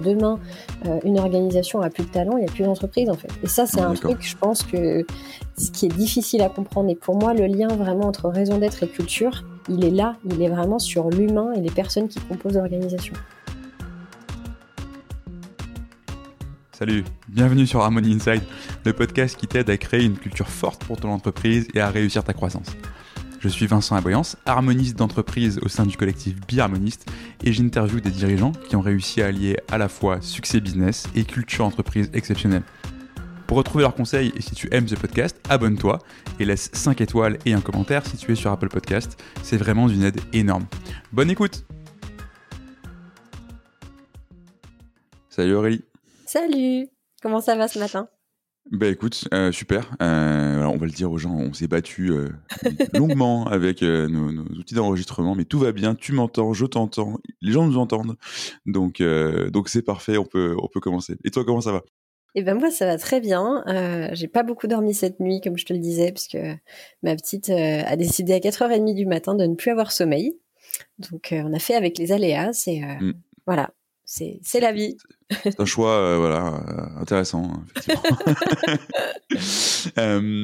[0.00, 0.38] Demain,
[0.86, 3.28] euh, une organisation a plus de talent, il n'y a plus d'entreprise en fait.
[3.42, 5.04] Et ça, c'est un truc, je pense que
[5.58, 6.90] ce qui est difficile à comprendre.
[6.90, 10.42] Et pour moi, le lien vraiment entre raison d'être et culture, il est là, il
[10.42, 13.14] est vraiment sur l'humain et les personnes qui composent l'organisation.
[16.72, 18.42] Salut, bienvenue sur Harmony Inside,
[18.86, 22.24] le podcast qui t'aide à créer une culture forte pour ton entreprise et à réussir
[22.24, 22.74] ta croissance.
[23.40, 27.10] Je suis Vincent Aboyance, harmoniste d'entreprise au sein du collectif Biharmoniste
[27.42, 31.24] et j'interviewe des dirigeants qui ont réussi à allier à la fois succès business et
[31.24, 32.64] culture entreprise exceptionnelle.
[33.46, 36.00] Pour retrouver leurs conseils et si tu aimes ce podcast, abonne-toi
[36.38, 39.18] et laisse 5 étoiles et un commentaire si sur Apple Podcast.
[39.42, 40.66] C'est vraiment d'une aide énorme.
[41.10, 41.64] Bonne écoute
[45.30, 45.82] Salut Aurélie
[46.26, 46.88] Salut
[47.22, 48.06] Comment ça va ce matin?
[48.70, 49.90] Bah écoute, euh, super.
[50.02, 52.28] Euh, on va le dire aux gens, on s'est battu euh,
[52.92, 55.94] longuement avec nos, outils d'enregistrement, mais tout va bien.
[55.94, 58.16] Tu m'entends, je t'entends, les gens nous entendent,
[58.66, 60.18] donc donc c'est parfait.
[60.18, 61.16] On peut on peut commencer.
[61.24, 61.82] Et toi, comment ça va?
[62.36, 63.64] Eh ben moi, ça va très bien.
[64.12, 66.38] J'ai pas beaucoup dormi cette nuit, comme je te le disais, puisque
[67.02, 70.38] ma petite a décidé à 4h30 du matin de ne plus avoir sommeil.
[70.98, 72.52] Donc on a fait avec les aléas.
[72.52, 73.14] C'est mm.
[73.46, 73.70] voilà,
[74.10, 74.96] c'est la vie.
[75.44, 78.18] C'est un choix euh, voilà, euh, intéressant, hein, effectivement.
[79.98, 80.42] Euh,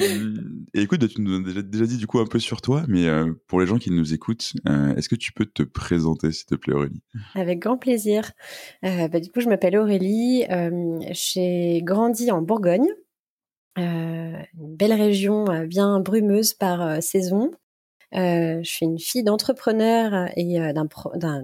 [0.73, 3.06] et écoute, tu nous as déjà, dit du coup un peu sur toi, mais
[3.47, 4.55] pour les gens qui nous écoutent,
[4.97, 7.03] est-ce que tu peux te présenter, s'il te plaît, Aurélie?
[7.34, 8.33] Avec grand plaisir.
[8.83, 10.45] Bah, du coup, je m'appelle Aurélie.
[11.11, 12.89] J'ai grandi en Bourgogne,
[13.77, 17.51] une belle région bien brumeuse par saison.
[18.14, 20.72] Euh, je suis une fille d'entrepreneur et euh,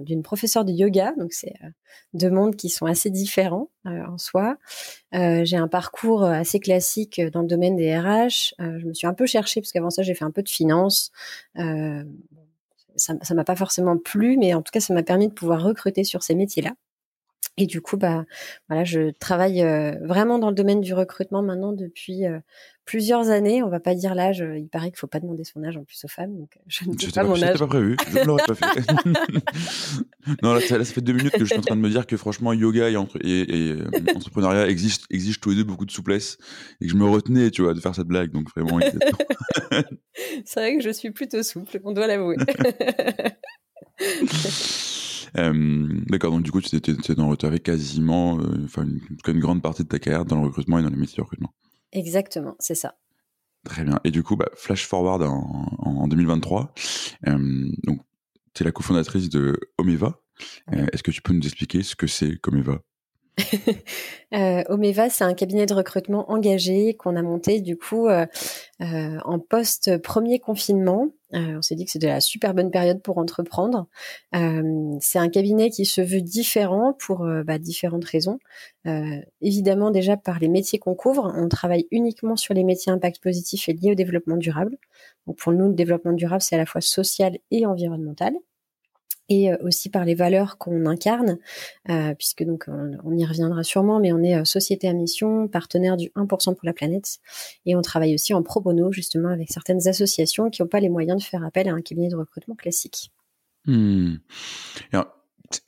[0.01, 1.67] d'une professeure de yoga, donc c'est euh,
[2.13, 4.57] deux mondes qui sont assez différents en soi.
[5.11, 8.55] j'ai un parcours assez classique dans le domaine des RH.
[8.59, 11.11] je me suis un peu cherchée parce qu'avant ça j'ai fait un peu de finance.
[11.55, 15.61] ça, ça m'a pas forcément plu, mais en tout cas ça m'a permis de pouvoir
[15.63, 16.71] recruter sur ces métiers-là.
[17.57, 18.25] Et du coup, bah,
[18.67, 19.61] voilà, je travaille
[20.01, 22.23] vraiment dans le domaine du recrutement maintenant depuis
[22.85, 23.63] plusieurs années.
[23.63, 24.43] On va pas dire l'âge.
[24.57, 26.97] Il paraît qu'il faut pas demander son âge en plus aux femmes, donc je ne
[26.97, 27.59] sais pas, mon âge.
[27.59, 27.95] pas prévu.
[28.11, 28.65] Je ne l'aurais pas fait.
[30.41, 32.17] non, là ça, fait deux minutes que je suis en train de me dire que
[32.17, 33.75] franchement, yoga et, entre, et,
[34.15, 36.37] entrepreneuriat exigent, exigent tous les deux beaucoup de souplesse
[36.81, 38.31] et que je me retenais, tu vois, de faire cette blague.
[38.31, 38.79] Donc vraiment.
[40.45, 41.79] C'est vrai que je suis plutôt souple.
[41.83, 42.37] On doit l'avouer.
[45.37, 49.61] Euh, d'accord, donc du coup, tu étais, dans le, quasiment, euh, enfin, une, une, grande
[49.61, 51.53] partie de ta carrière dans le recrutement et dans les métiers de recrutement.
[51.91, 52.95] Exactement, c'est ça.
[53.65, 53.99] Très bien.
[54.03, 56.73] Et du coup, bah, flash forward en, en 2023.
[57.27, 58.01] Euh, donc,
[58.53, 60.19] tu es la cofondatrice de Omeva.
[60.71, 62.81] Est-ce que tu peux nous expliquer ce que c'est qu'Omeva?
[64.33, 68.25] euh, Omeva, c'est un cabinet de recrutement engagé qu'on a monté du coup euh,
[68.81, 71.09] euh, en post premier confinement.
[71.31, 73.87] on s'est dit que c'était la super bonne période pour entreprendre.
[74.99, 78.37] c'est un cabinet qui se veut différent pour bah, différentes raisons.
[79.41, 83.67] évidemment déjà par les métiers qu'on couvre, on travaille uniquement sur les métiers impact positif
[83.67, 84.77] et liés au développement durable.
[85.25, 88.33] Donc pour nous, le développement durable, c'est à la fois social et environnemental
[89.29, 91.37] et euh, aussi par les valeurs qu'on incarne,
[91.89, 95.97] euh, puisque donc on, y reviendra sûrement, mais on est euh, société à mission, partenaire
[95.97, 97.19] du 1% pour la planète,
[97.65, 100.89] et on travaille aussi en pro bono justement avec certaines associations qui n'ont pas les
[100.89, 103.11] moyens de faire appel à un cabinet de recrutement classique.
[103.65, 104.15] Hmm.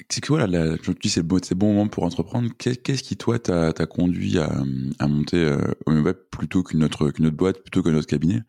[0.09, 2.49] C'est quoi là, je dis c'est le, bon, bon moment pour entreprendre.
[2.57, 7.93] Qu'est-ce qui toi t'a conduit à, monter euh, web plutôt qu'une autre, boîte, plutôt qu'un
[7.95, 8.41] autre cabinet?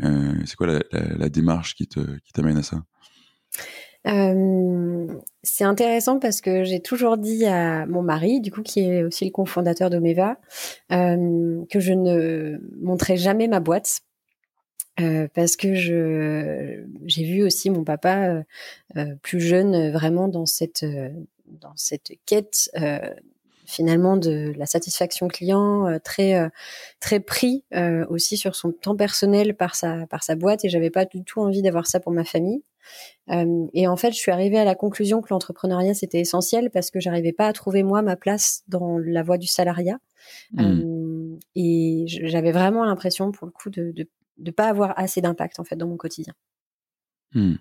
[0.00, 1.88] C'est quoi la, la, démarche qui
[2.32, 2.84] t'amène à ça?
[4.06, 5.06] Euh,
[5.42, 9.24] c'est intéressant parce que j'ai toujours dit à mon mari, du coup, qui est aussi
[9.24, 10.38] le cofondateur d'Omeva,
[10.92, 14.00] euh, que je ne montrais jamais ma boîte.
[14.98, 18.42] Euh, parce que je j'ai vu aussi mon papa euh,
[18.96, 20.86] euh, plus jeune vraiment dans cette
[21.46, 22.70] dans cette quête
[23.66, 26.50] finalement de la satisfaction client très
[26.98, 27.64] très pris
[28.08, 31.40] aussi sur son temps personnel par sa par sa boîte et j'avais pas du tout
[31.40, 32.75] envie d'avoir ça pour ma famille euh,
[33.28, 37.00] et en fait, je suis arrivée à la conclusion que l'entrepreneuriat c'était essentiel parce que
[37.00, 39.98] j'arrivais pas à trouver moi ma place dans la voie du salariat.
[40.52, 40.60] Hmm.
[40.60, 43.92] Euh, et j'avais vraiment l'impression, pour le coup, de,
[44.38, 46.34] de pas avoir assez d'impact en fait dans mon quotidien.
[47.34, 47.54] Hmm.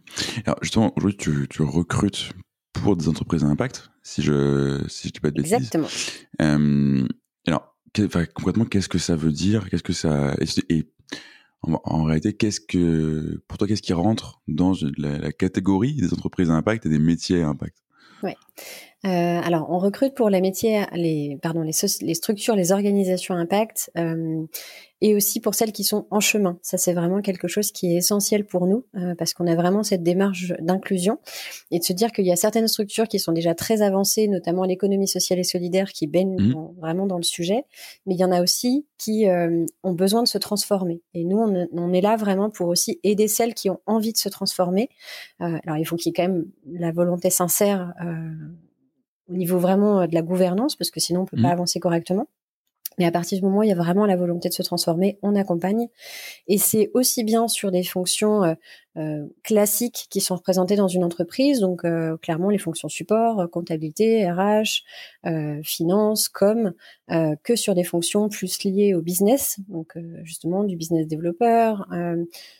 [0.46, 2.32] Alors justement, aujourd'hui, tu, tu, recrutes
[2.74, 5.54] pour des entreprises à impact, si je si je dis pas de bêtises.
[5.54, 5.88] Exactement.
[6.42, 7.08] Euh,
[7.48, 7.76] alors,
[8.34, 9.70] concrètement, qu'est-ce que ça veut dire?
[9.70, 10.36] Qu'est-ce que ça
[10.70, 10.88] et
[11.62, 16.54] en, réalité, qu'est-ce que, pour toi, qu'est-ce qui rentre dans la, catégorie des entreprises à
[16.54, 17.78] impact et des métiers à impact?
[19.06, 23.92] Euh, alors, on recrute pour les métiers, les, pardon, les, les structures, les organisations impact,
[23.98, 24.46] euh,
[25.02, 26.58] et aussi pour celles qui sont en chemin.
[26.64, 29.84] Ça, c'est vraiment quelque chose qui est essentiel pour nous, euh, parce qu'on a vraiment
[29.84, 31.20] cette démarche d'inclusion
[31.70, 34.64] et de se dire qu'il y a certaines structures qui sont déjà très avancées, notamment
[34.64, 36.80] l'économie sociale et solidaire, qui baignent mmh.
[36.80, 37.66] vraiment dans le sujet,
[38.06, 41.02] mais il y en a aussi qui euh, ont besoin de se transformer.
[41.14, 44.18] Et nous, on, on, est là vraiment pour aussi aider celles qui ont envie de
[44.18, 44.90] se transformer.
[45.42, 47.94] Euh, alors, il faut qu'il y ait quand même la volonté sincère
[49.30, 51.52] au niveau vraiment euh, de la gouvernance, parce que sinon on peut pas mmh.
[51.52, 52.28] avancer correctement.
[52.98, 55.18] Mais à partir du moment où il y a vraiment la volonté de se transformer,
[55.22, 55.88] on accompagne.
[56.48, 58.54] Et c'est aussi bien sur des fonctions euh,
[58.98, 63.48] euh classiques qui sont représentées dans une entreprise, donc euh, clairement les fonctions support, euh,
[63.48, 64.84] comptabilité, RH,
[65.26, 66.74] euh, finance, com,
[67.44, 69.94] que sur des fonctions plus liées au business, donc
[70.24, 71.88] justement du business développeur.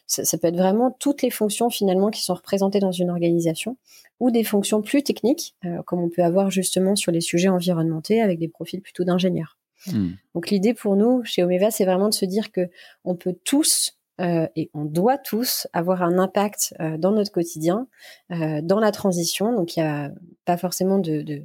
[0.06, 3.78] Ça, ça, peut être vraiment toutes les fonctions finalement qui sont représentées dans une organisation,
[4.20, 8.40] ou des fonctions plus techniques, comme on peut avoir justement sur les sujets environnementaux avec
[8.40, 9.58] des profils plutôt d'ingénieurs.
[9.88, 10.12] Hmm.
[10.34, 12.70] Donc l'idée pour nous chez Omeva, c'est vraiment de se dire que
[13.04, 17.88] on peut tous euh, et on doit tous avoir un impact euh, dans notre quotidien,
[18.32, 19.54] euh, dans la transition.
[19.54, 20.12] Donc il n'y a
[20.46, 21.44] pas forcément de,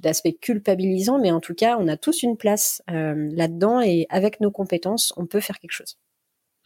[0.00, 4.50] d'aspect culpabilisant, mais en tout cas, on a tous une place là-dedans et avec nos
[4.50, 5.98] compétences, on peut faire quelque chose.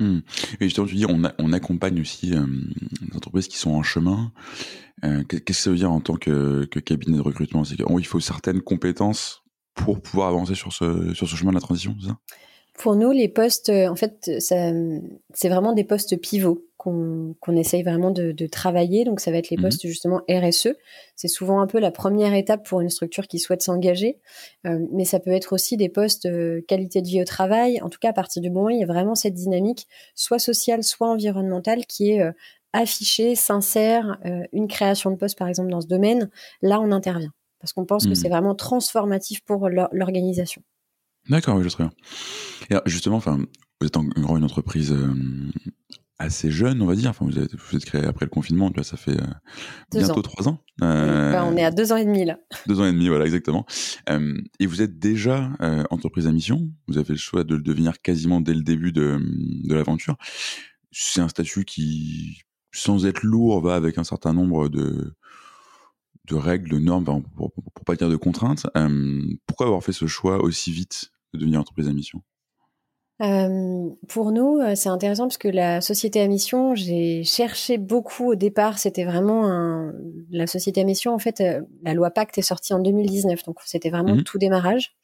[0.00, 0.20] Hmm.
[0.60, 4.32] Et justement, tu dis, on, accompagne aussi les entreprises qui sont en chemin.
[5.02, 7.64] Qu'est-ce que ça veut dire en tant que, que cabinet de recrutement?
[7.64, 9.42] C'est qu'il faut certaines compétences
[9.74, 12.18] pour pouvoir avancer sur ce, sur ce chemin de la transition, c'est ça?
[12.78, 18.10] Pour nous, les postes, euh, en fait, c'est vraiment des postes pivots qu'on essaye vraiment
[18.10, 19.04] de, de, travailler.
[19.04, 19.64] Donc, ça va être les mhm.
[19.64, 20.68] postes justement RSE.
[21.16, 24.18] C'est souvent un peu la première étape pour une structure qui souhaite s'engager.
[24.66, 27.80] Euh, mais ça peut être aussi des postes euh, qualité de vie au travail.
[27.82, 30.38] En tout cas, à partir du moment où il y a vraiment cette dynamique, soit
[30.38, 32.22] sociale, soit environnementale, qui est
[32.72, 34.18] affichée, sincère,
[34.52, 36.30] une création de poste, par exemple, dans ce domaine,
[36.62, 38.14] là, on intervient parce qu'on pense que hmm.
[38.14, 40.62] c'est vraiment transformatif pour l'organisation.
[41.28, 41.90] D'accord, je sais bien.
[42.70, 43.38] Et justement, enfin,
[43.80, 45.14] vous êtes en gros une entreprise euh,
[46.18, 47.10] assez jeune, on va dire.
[47.10, 49.26] Enfin, vous êtes, vous êtes créé après le confinement, tu vois, ça fait euh,
[49.92, 50.58] bientôt trois ans.
[50.82, 52.38] Euh, bah, on est à deux ans et demi là.
[52.66, 53.66] Deux ans et demi, voilà, exactement.
[54.08, 55.50] et vous êtes déjà
[55.90, 56.68] entreprise à mission.
[56.86, 59.18] Vous avez fait le choix de le devenir quasiment dès le début de,
[59.64, 60.16] de l'aventure.
[60.90, 62.38] C'est un statut qui,
[62.72, 65.14] sans être lourd, va avec un certain nombre de
[66.28, 68.66] de règles, de normes, pour, pour, pas dire de contraintes.
[68.76, 72.22] Euh, pourquoi avoir fait ce choix aussi vite de devenir entreprise à mission?
[73.20, 78.30] Euh, pour nous, euh, c'est intéressant parce que la société à mission, j'ai cherché beaucoup
[78.30, 78.78] au départ.
[78.78, 79.92] C'était vraiment un...
[80.30, 81.14] la société à mission.
[81.14, 81.42] En fait,
[81.82, 84.24] la loi Pacte est sortie en 2019, donc c'était vraiment mhm.
[84.24, 84.94] tout démarrage.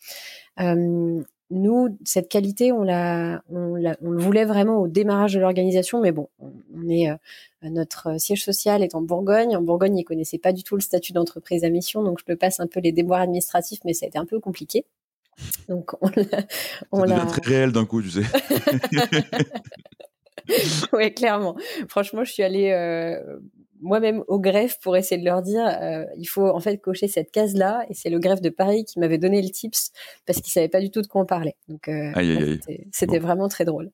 [0.61, 5.41] Euh, nous, cette qualité, on la, on, la, on le voulait vraiment au démarrage de
[5.41, 7.17] l'organisation, mais bon, on, est euh,
[7.63, 9.57] notre siège social est en Bourgogne.
[9.57, 12.37] En Bourgogne, ils connaissaient pas du tout le statut d'entreprise à mission, donc je peux
[12.37, 14.87] passe un peu les déboires administratifs, mais ça a été un peu compliqué.
[15.69, 16.43] Donc on l'a,
[16.93, 18.23] on l'a très réel d'un coup, tu sais.
[20.93, 21.57] oui, clairement.
[21.89, 23.39] Franchement, je suis allée euh,
[23.81, 27.31] moi-même au greffe pour essayer de leur dire euh, il faut en fait cocher cette
[27.31, 29.93] case là et c'est le greffe de Paris qui m'avait donné le tips
[30.27, 31.57] parce qu'il savait pas du tout de quoi on parlait.
[31.69, 32.57] Donc euh,
[32.93, 33.91] c'était vraiment très drôle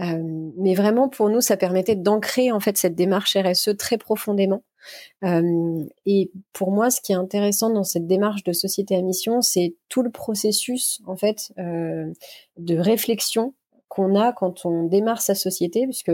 [0.00, 4.62] euh, mais vraiment pour nous ça permettait d'ancrer en fait cette démarche RSE très profondément
[6.06, 9.74] et pour moi ce qui est intéressant dans cette démarche de société à mission c'est
[9.90, 13.52] tout le processus en fait de réflexion
[13.88, 16.12] qu'on a quand on démarre sa société puisque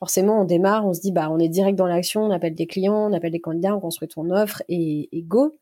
[0.00, 2.66] forcément, on démarre, on se dit, bah, on est direct dans l'action, on appelle des
[2.66, 5.56] clients, on appelle des candidats, on construit ton offre et, go.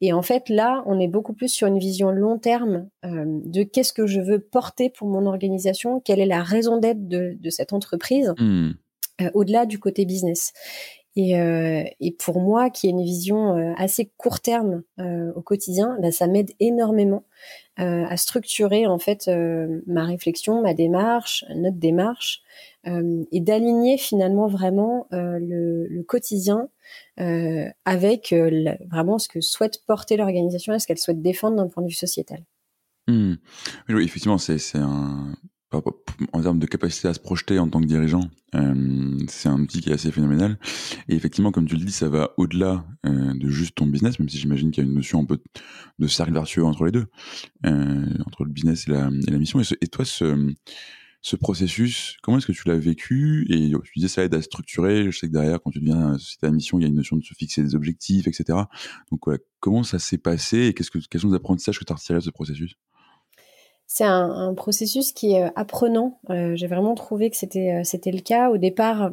[0.00, 3.62] Et en fait, là, on est beaucoup plus sur une vision long terme euh, de
[3.62, 7.72] qu'est-ce que je veux porter pour mon organisation, quelle est la raison d'être de, cette
[7.72, 8.70] entreprise, mmh.
[9.22, 10.52] euh, au-delà du côté business.
[11.16, 15.40] Et, euh, et, pour moi, qui ai une vision euh, assez court terme euh, au
[15.40, 17.24] quotidien, bah, ça m'aide énormément
[17.78, 19.30] à structurer en fait
[19.86, 22.40] ma réflexion, ma démarche, notre démarche,
[22.86, 26.70] et d'aligner finalement vraiment le, le, quotidien
[27.84, 28.34] avec
[28.90, 31.94] vraiment ce que souhaite porter l'organisation et ce qu'elle souhaite défendre d'un point de vue
[31.94, 32.42] sociétal.
[33.08, 33.34] Mmh.
[33.90, 35.34] Oui, effectivement, c'est un
[35.72, 39.80] en termes de capacité à se projeter en tant que dirigeant, euh, c'est un outil
[39.80, 40.58] qui est assez phénoménal.
[41.08, 44.28] Et effectivement, comme tu le dis, ça va au-delà euh, de juste ton business, même
[44.28, 45.38] si j'imagine qu'il y a une notion un peu
[45.98, 47.06] de cercle vertueux entre les deux,
[47.66, 49.60] euh, entre le business et la, mission.
[49.60, 50.54] Et, toi, ce,
[51.20, 53.46] ce processus, comment est-ce que tu l'as vécu?
[53.50, 55.10] Et tu disais ça aide à structurer.
[55.10, 57.16] Je sais que derrière, quand tu deviens société à mission, il y a une notion
[57.16, 58.58] de se fixer des objectifs, etc.
[59.10, 61.92] Donc voilà, comment ça s'est passé et qu'est-ce que, quels sont les apprentissages que tu
[61.92, 62.76] as retirés de ce processus?
[63.86, 66.18] C'est un, processus qui est euh, apprenant.
[66.30, 69.12] Euh, j'ai vraiment trouvé que c'était euh, c'était le cas au départ.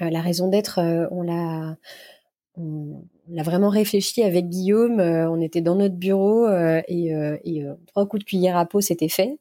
[0.00, 1.76] la raison d'être, on l'a
[2.56, 3.02] on,
[3.36, 5.00] a vraiment réfléchi avec Guillaume.
[5.00, 6.48] on était dans notre bureau
[6.88, 7.08] et,
[7.44, 9.38] et trois coups de cuillère à peau, c'était fait.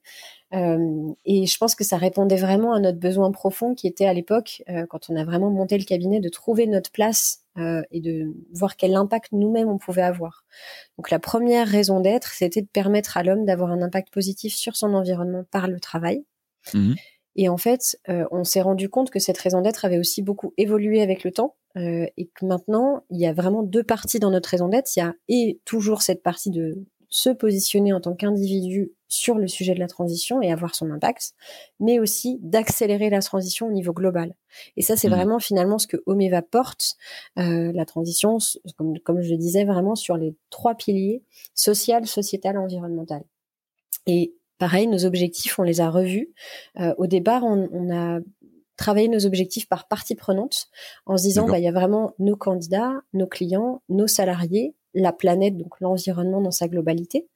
[0.54, 4.14] Euh, et je pense que ça répondait vraiment à notre besoin profond qui était à
[4.14, 8.00] l'époque, euh, quand on a vraiment monté le cabinet, de trouver notre place euh, et
[8.00, 10.46] de voir quel impact nous-mêmes on pouvait avoir.
[10.98, 14.76] Donc la première raison d'être, c'était de permettre à l'homme d'avoir un impact positif sur
[14.76, 16.26] son environnement par le travail.
[16.74, 16.94] Mmh.
[17.38, 21.02] Et en fait, on s'est rendu compte que cette raison d'être avait aussi beaucoup évolué
[21.02, 24.70] avec le temps et que maintenant, il y a vraiment deux parties dans notre raison
[24.70, 24.90] d'être.
[24.96, 29.48] Il y a et toujours cette partie de se positionner en tant qu'individu sur le
[29.48, 31.34] sujet de la transition et avoir son impact,
[31.80, 34.36] mais aussi d'accélérer la transition au niveau global.
[34.78, 35.14] Et ça, c'est mmh.
[35.14, 36.96] vraiment finalement ce que Omeva porte,
[37.38, 38.38] euh, la transition,
[38.78, 43.24] comme, comme je le disais, vraiment sur les trois piliers, social, sociétal, environnemental.
[44.08, 46.34] Et pareil, nos objectifs, on les a revus.
[46.80, 48.20] Euh, au départ, on, on a
[48.78, 50.68] travaillé nos objectifs par partie prenante
[51.06, 55.14] en se disant, bah, il y a vraiment nos candidats, nos clients, nos salariés, la
[55.14, 57.28] planète, donc l'environnement dans sa globalité.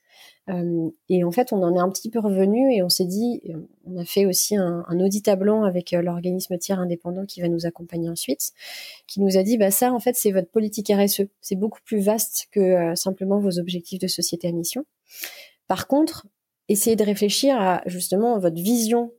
[0.49, 3.41] Euh, et en fait, on en est un petit peu revenu et on s'est dit,
[3.49, 7.41] euh, on a fait aussi un, audit à blanc avec euh, l'organisme tiers indépendant qui
[7.41, 8.51] va nous accompagner ensuite,
[9.07, 11.23] qui nous a dit, bah ça, en fait, c'est votre politique RSE.
[11.41, 14.85] C'est beaucoup plus vaste que simplement vos objectifs de société à mission.
[15.67, 16.25] Par contre,
[16.67, 19.11] essayez de réfléchir à justement votre vision.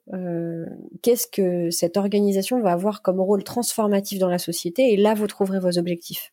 [1.03, 5.27] Qu'est-ce que cette organisation va avoir comme rôle transformatif dans la société Et là, vous
[5.27, 6.33] trouverez vos objectifs.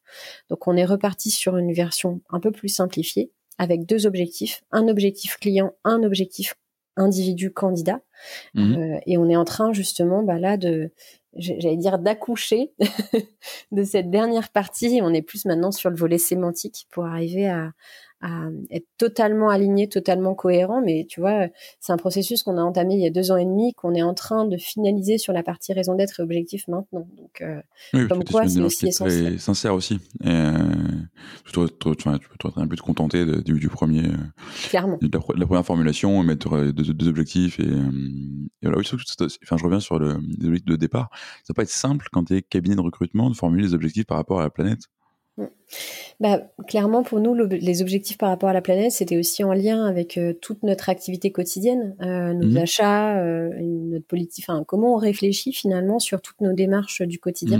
[0.49, 4.87] Donc, on est reparti sur une version un peu plus simplifiée avec deux objectifs, un
[4.87, 6.55] objectif client, un objectif
[6.95, 8.01] individu candidat.
[8.55, 8.75] Mhm.
[8.75, 10.91] Euh, et on est en train justement bah, là de,
[11.37, 12.73] j'allais dire d'accoucher
[13.71, 14.99] de cette dernière partie.
[15.01, 17.71] On est plus maintenant sur le volet sémantique pour arriver à,
[18.21, 20.81] à être totalement aligné, totalement cohérent.
[20.83, 21.47] Mais tu vois,
[21.79, 24.01] c'est un processus qu'on a entamé il y a deux ans et demi, qu'on est
[24.01, 27.07] en train de finaliser sur la partie raison d'être et objectif maintenant.
[27.15, 29.39] Donc, euh, comme quoi, c'est aussi essentiel.
[29.39, 29.99] sincère aussi.
[30.23, 30.53] Et euh,
[31.45, 31.67] tu, peux,
[32.05, 34.17] un peu te contenter du, premier, euh,
[34.69, 34.97] Clairement.
[35.01, 37.69] De la, première formulation, mettre deux, objectifs et,
[38.61, 38.79] voilà.
[38.79, 41.09] enfin, je reviens sur le, les objectifs de départ.
[41.43, 44.05] Ça va pas être simple quand tu es cabinet de recrutement de formuler les objectifs
[44.05, 44.81] par rapport à la planète.
[46.19, 49.85] Bah, clairement, pour nous, les objectifs par rapport à la planète, c'était aussi en lien
[49.85, 52.57] avec euh, toute notre activité quotidienne, euh, nos mmh.
[52.57, 57.59] achats, euh, notre politique, enfin, comment on réfléchit finalement sur toutes nos démarches du quotidien.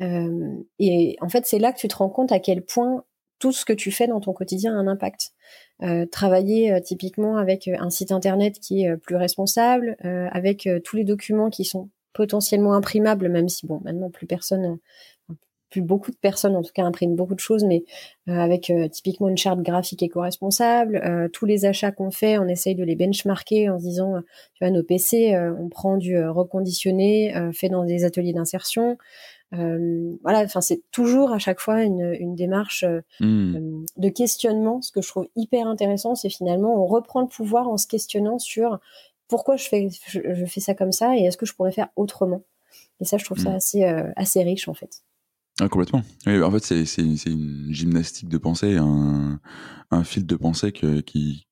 [0.00, 0.64] Mmh.
[0.80, 3.04] et en fait, c'est là que tu te rends compte à quel point
[3.38, 5.32] tout ce que tu fais dans ton quotidien a un impact.
[6.10, 11.64] travailler typiquement avec un site internet qui est plus responsable, avec tous les documents qui
[11.64, 14.78] sont potentiellement imprimables, même si bon, maintenant plus personne
[15.80, 17.84] beaucoup de personnes en tout cas impriment beaucoup de choses, mais
[18.28, 21.02] euh, avec euh, typiquement une charte graphique éco-responsable.
[21.04, 24.14] Euh, tous les achats qu'on fait, on essaye de les benchmarker en se disant,
[24.54, 28.96] tu vois, nos PC, on prend du reconditionné, fait dans des ateliers d'insertion.
[29.52, 32.84] voilà, enfin c'est toujours à chaque fois une, démarche
[33.20, 33.84] mmh.
[33.98, 34.80] de questionnement.
[34.80, 38.38] Ce que je trouve hyper intéressant, c'est finalement on reprend le pouvoir en se questionnant
[38.38, 38.80] sur
[39.28, 42.42] pourquoi je fais je, fais ça comme ça et est-ce que je pourrais faire autrement.
[43.00, 44.12] Et ça, je trouve ça mmh.
[44.16, 45.02] assez riche en fait.
[45.60, 46.02] Ah, complètement.
[46.26, 49.38] en fait, c'est une gymnastique de pensée, un,
[50.04, 51.46] fil de pensée qui,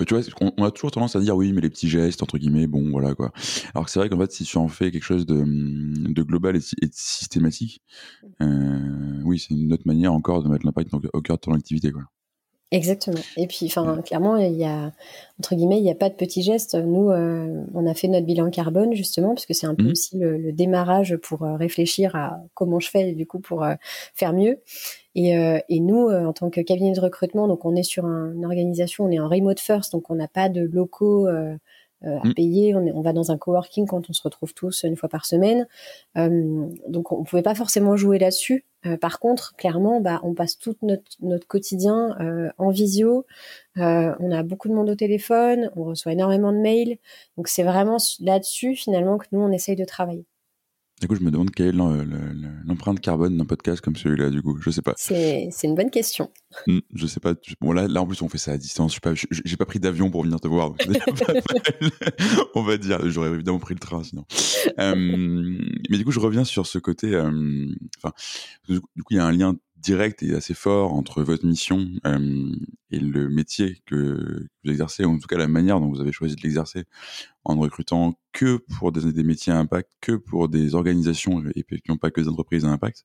[0.00, 0.22] bah, tu vois,
[0.56, 3.14] on, a toujours tendance à dire oui, mais les petits gestes, entre guillemets, bon, voilà
[3.14, 3.32] quoi.
[3.74, 6.56] Alors que c'est vrai qu'en fait, si tu en fais quelque chose de, de global
[6.56, 7.82] et, et systématique,
[8.40, 11.92] euh, oui, c'est une autre manière encore de mettre l'impact au cœur de ton activité,
[11.92, 12.04] quoi.
[12.72, 13.20] Exactement.
[13.36, 14.92] Et puis, enfin, clairement, il y a
[15.40, 16.74] entre guillemets, il n'y a pas de petits gestes.
[16.74, 19.90] Nous, euh, on a fait notre bilan carbone justement, parce que c'est un peu mmh.
[19.90, 23.74] aussi le, démarrage pour euh, réfléchir à comment je fais du coup pour euh,
[24.14, 24.60] faire mieux.
[25.16, 25.32] Et,
[25.68, 29.10] et nous, en tant que cabinet de recrutement, donc on est sur une organisation, on
[29.10, 31.26] est en remote first, donc on n'a pas de locaux
[32.06, 32.34] euh, à mm.
[32.34, 32.74] payer.
[32.74, 35.66] On, on, va dans un coworking quand on se retrouve tous une fois par semaine.
[36.16, 38.64] Euh, donc on pouvait pas forcément jouer là-dessus.
[38.86, 42.16] Euh, par contre, clairement, bah, on passe tout notre, notre quotidien
[42.58, 43.26] en visio.
[43.76, 45.70] on a beaucoup de monde au téléphone.
[45.76, 46.98] On reçoit énormément de mails.
[47.36, 50.29] Donc c'est vraiment là-dessus finalement que nous on essaye de travailler.
[51.00, 54.58] Du coup, je me demande quelle est l'empreinte carbone d'un podcast comme celui-là, du coup.
[54.60, 54.92] Je sais pas.
[54.96, 56.30] C'est une bonne question.
[56.66, 57.34] Hmm, je sais pas.
[57.60, 58.94] Bon, là, là, en plus, on fait ça à distance.
[58.94, 60.74] Je j'ai pas, pas pris d'avion pour venir te voir.
[62.54, 63.08] on va dire.
[63.08, 64.26] J'aurais évidemment pris le train, sinon.
[64.78, 67.14] Euh, mais du coup, je reviens sur ce côté.
[67.14, 67.66] Euh,
[68.68, 72.54] du coup, il y a un lien direct et assez fort entre votre mission euh,
[72.90, 76.12] et le métier que vous exercez, ou en tout cas la manière dont vous avez
[76.12, 76.84] choisi de l'exercer,
[77.44, 81.96] en ne recrutant que pour des, métiers à impact, que pour des organisations et n'ont
[81.96, 83.04] pas que des entreprises à impact.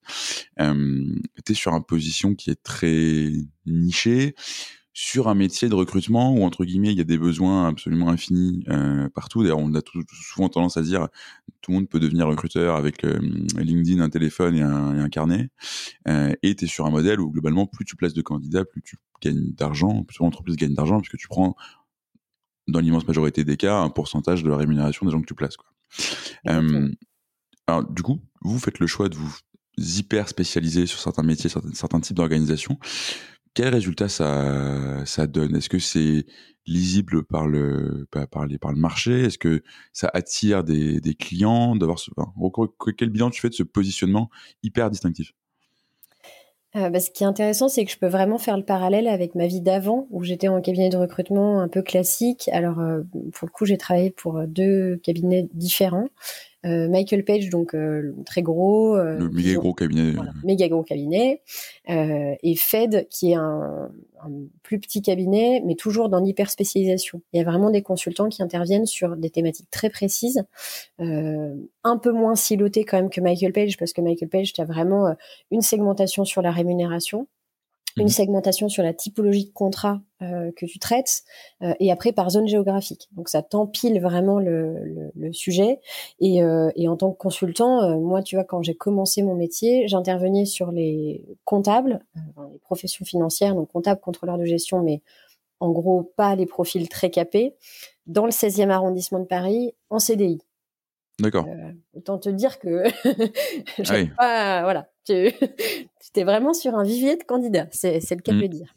[0.60, 1.06] Euh,
[1.46, 3.32] tu es sur une position qui est très
[3.66, 4.36] nichée,
[4.98, 8.64] sur un métier de recrutement où entre guillemets il y a des besoins absolument infinis
[8.70, 9.44] euh, partout.
[9.44, 9.82] D'ailleurs, on a
[10.14, 11.10] souvent tendance à dire
[11.62, 13.20] tout le monde peut devenir recruteur avec euh,
[13.58, 15.50] LinkedIn, un téléphone et un, et un carnet.
[16.08, 18.82] Euh, et tu es sur un modèle où globalement, plus tu places de candidats, plus
[18.82, 21.58] tu gagnes d'argent, plus l'entreprise gagne d'argent puisque tu prends
[22.70, 25.58] dans l'immense majorité des cas un pourcentage de la rémunération des gens que tu places.
[25.58, 25.68] Quoi.
[26.48, 26.90] Euh,
[27.68, 29.36] alors du coup, vous faites le choix de vous
[29.78, 32.80] hyper spécialiser sur certains métiers, certains, certains types d'organisations.
[33.56, 35.56] Quel résultat ça, donne?
[35.56, 36.26] Est-ce que c'est
[36.68, 39.22] lisible par le, par, les, par le marché?
[39.22, 41.98] Est-ce que ça attire des, des clients d'avoir
[42.98, 44.30] Quel bilan tu fais de ce positionnement
[44.62, 45.32] hyper distinctif?
[46.76, 49.34] Euh, bah, ce qui est intéressant, c'est que je peux vraiment faire le parallèle avec
[49.36, 52.50] ma vie d'avant, où j'étais en cabinet de recrutement un peu classique.
[52.52, 56.10] Alors, euh, pour le coup, j'ai travaillé pour deux cabinets différents.
[56.66, 61.42] Euh, Michael Page, donc euh, très gros, euh, le méga gros cabinet, méga gros cabinet,
[61.88, 63.92] et Fed qui est un,
[64.24, 64.32] un,
[64.64, 67.22] plus petit cabinet, mais toujours dans l'hyper spécialisation.
[67.34, 70.44] Il y a vraiment des consultants qui interviennent sur des thématiques très précises,
[71.00, 74.66] un peu moins silotées quand même que Michael Page, parce que Michael Page, tu as
[74.66, 75.16] vraiment
[75.52, 77.28] une segmentation sur la rémunération,
[77.98, 81.24] une segmentation sur la typologie de contrat euh, que tu traites,
[81.62, 83.08] euh, et après par zone géographique.
[83.14, 85.80] Donc ça t'empile vraiment le, le, le sujet.
[86.20, 89.36] Et, euh, et, en tant que consultant, euh, moi, tu vois, quand j'ai commencé mon
[89.36, 95.02] métier, j'intervenais sur les comptables, les professions financières, donc comptables, contrôleurs de gestion, mais
[95.62, 97.56] en gros pas les profils très capés,
[98.08, 100.40] dans le 16e arrondissement de Paris, en CDI.
[101.18, 101.48] D'accord.
[101.94, 102.84] autant te dire que
[103.90, 105.32] ah pas, voilà, tu,
[106.14, 108.76] tu es vraiment sur un vivier de candidats, c'est, le cas de le dire.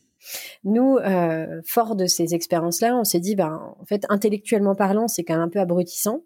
[0.65, 5.25] Nous, euh, fort de ces expériences-là, on s'est dit, ben, en fait, intellectuellement parlant, c'est
[5.25, 6.25] quand même un peu abrutissant.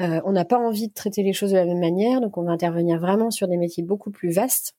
[0.00, 2.42] Euh, on n'a pas envie de traiter les choses de la même manière, donc on
[2.42, 4.74] va intervenir vraiment sur des métiers beaucoup plus vastes.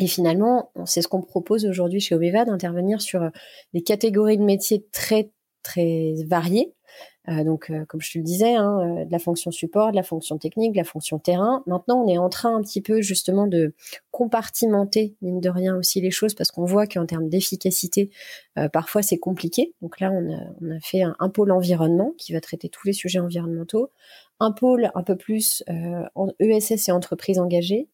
[0.00, 3.30] Et finalement, c'est ce qu'on propose aujourd'hui chez Oveva, d'intervenir sur
[3.74, 6.77] des catégories de métiers très très variées, euh,
[7.44, 10.02] donc, euh, comme je te le disais, hein, euh, de la fonction support, de la
[10.02, 11.62] fonction technique, de la fonction terrain.
[11.66, 13.74] Maintenant, on est en train un petit peu justement de
[14.10, 18.10] compartimenter, mine de rien, aussi les choses, parce qu'on voit qu'en termes d'efficacité,
[18.72, 19.74] parfois c'est compliqué.
[19.82, 23.90] Donc là, on a, fait un, pôle environnement qui va traiter tous les sujets environnementaux,
[24.40, 25.62] un pôle un peu plus
[26.14, 27.88] en ESS et entreprises engagées,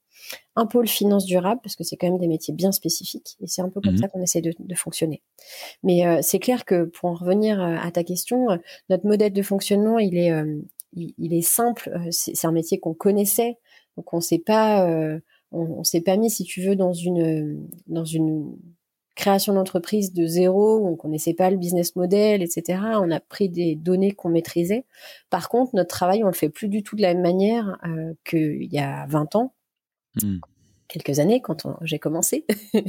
[0.56, 3.62] un pôle finance durable parce que c'est quand même des métiers bien spécifiques et c'est
[3.62, 3.98] un peu comme mhm.
[3.98, 5.22] ça qu'on essaie de, fonctionner.
[5.82, 8.56] Mais euh, c'est clair que pour en revenir euh, à ta question, euh,
[8.88, 10.32] notre modèle de fonctionnement il est
[10.96, 11.90] il, est simple.
[12.10, 13.58] C'est un métier qu'on connaissait
[13.96, 14.88] donc on s'est pas
[15.50, 18.56] on, s'est pas mis si tu veux dans une dans une
[19.16, 22.80] création d'entreprise de zéro, on connaissait pas le business model, etc.
[23.00, 24.84] On a pris des données qu'on maîtrisait.
[25.30, 27.78] Par contre, notre travail, on le fait plus du tout de la même manière
[28.24, 29.54] qu'il y a 20 ans.
[30.22, 30.38] Hmm.
[30.88, 32.46] quelques années quand j'ai commencé.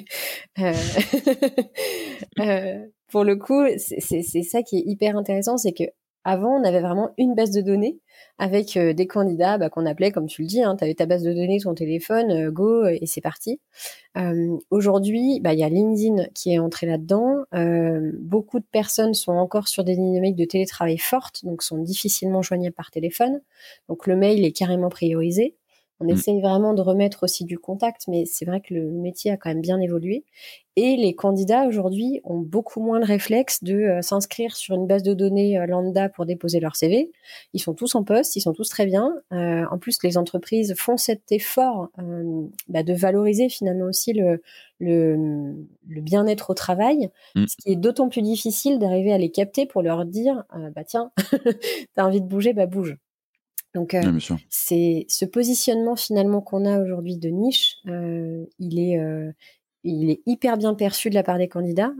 [0.60, 0.72] Euh,
[2.40, 5.84] euh, pour le coup, c'est ça qui est hyper intéressant, c'est que
[6.24, 8.00] avant, on avait vraiment une base de données
[8.40, 11.06] avec euh, des candidats bah, qu'on appelait, comme tu le dis, hein, tu avais ta
[11.06, 13.60] base de données, ton téléphone, go, et c'est parti.
[14.72, 17.44] Aujourd'hui, bah, il y a LinkedIn qui est entré là-dedans.
[18.22, 22.76] beaucoup de personnes sont encore sur des dynamiques de télétravail fortes, donc sont difficilement joignables
[22.76, 23.42] par téléphone.
[23.90, 25.58] Donc le mail est carrément priorisé.
[26.00, 26.10] On mm.
[26.10, 29.50] essaye vraiment de remettre aussi du contact, mais c'est vrai que le métier a quand
[29.50, 30.24] même bien évolué.
[30.78, 35.04] Et les candidats aujourd'hui ont beaucoup moins le réflexe de euh, s'inscrire sur une base
[35.04, 37.14] de données euh, lambda pour déposer leur CV.
[37.54, 39.14] Ils sont tous en poste, ils sont tous très bien.
[39.32, 41.90] Euh, en plus, les entreprises font cet effort
[42.68, 44.42] bah, de valoriser finalement aussi le,
[44.80, 47.46] le, bien-être au travail, mm.
[47.48, 50.44] ce qui est d'autant plus difficile d'arriver à les capter pour leur dire
[50.76, 51.12] bah tiens,
[51.96, 52.98] t'as envie de bouger, bah bouge.
[53.76, 59.34] Donc, euh, c'est ce positionnement finalement qu'on a aujourd'hui de niche, euh, il est euh,
[59.84, 61.92] il est hyper bien perçu de la part des candidats.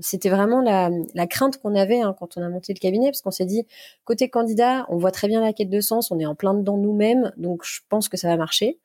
[0.00, 3.20] C'était vraiment la, la crainte qu'on avait hein, quand on a monté le cabinet, parce
[3.20, 3.66] qu'on s'est dit
[4.04, 6.78] côté candidat, on voit très bien la quête de sens, on est en plein dedans
[6.78, 8.78] nous-mêmes, donc je pense que ça va marcher.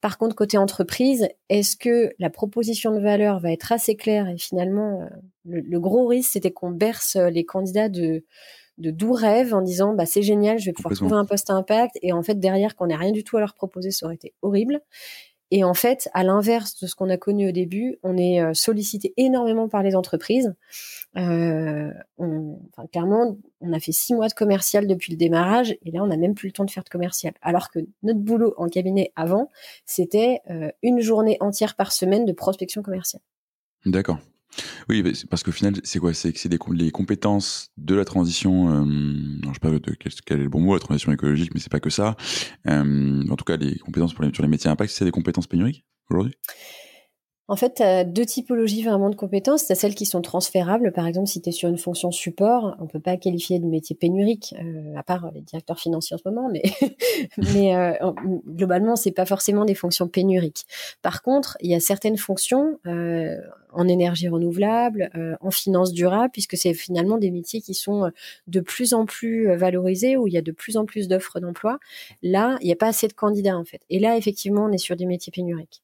[0.00, 4.38] Par contre, côté entreprise, est-ce que la proposition de valeur va être assez claire Et
[4.38, 5.06] finalement,
[5.44, 8.24] le, le gros risque, c'était qu'on berce les candidats de
[8.78, 11.54] de doux rêves en disant bah c'est génial, je vais pouvoir trouver un poste à
[11.54, 14.14] impact et en fait derrière qu'on n'ait rien du tout à leur proposer, ça aurait
[14.14, 14.80] été horrible.
[15.54, 18.54] Et en fait, à l'inverse de ce qu'on a connu au début, on est euh,
[18.54, 20.54] sollicité énormément par les entreprises.
[21.18, 25.90] Euh, on, enfin, clairement, on a fait six mois de commercial depuis le démarrage et
[25.90, 27.34] là, on n'a même plus le temps de faire de commercial.
[27.42, 29.50] Alors que notre boulot en cabinet avant,
[29.84, 33.20] c'était euh, une journée entière par semaine de prospection commerciale.
[33.84, 34.20] D'accord.
[34.88, 36.12] Oui, parce qu'au final, c'est quoi?
[36.14, 38.70] C'est que c'est les compétences de la transition.
[38.70, 38.84] Euh,
[39.42, 39.70] je sais pas
[40.26, 42.16] quel, est le bon mot, la transition écologique, mais c'est pas que ça.
[42.68, 46.34] Euh, en tout cas, les compétences pour les, métiers impact, c'est des compétences pénuriques aujourd'hui?
[47.52, 49.66] En fait, tu deux typologies vraiment de compétences.
[49.66, 50.90] Tu as celles qui sont transférables.
[50.90, 53.94] Par exemple, si tu es sur une fonction support, on peut pas qualifier de métier
[53.94, 56.62] pénurique, euh, à part les directeurs financiers en ce moment, mais,
[57.52, 57.92] mais euh,
[58.46, 60.64] globalement, c'est pas forcément des fonctions pénuriques.
[61.02, 63.36] Par contre, il y a certaines fonctions euh,
[63.70, 68.10] en énergie renouvelable, euh, en finance durable, puisque c'est finalement des métiers qui sont
[68.46, 71.78] de plus en plus valorisés, où il y a de plus en plus d'offres d'emploi.
[72.22, 73.82] Là, il n'y a pas assez de candidats, en fait.
[73.90, 75.82] Et là, effectivement, on est sur des métiers pénuriques.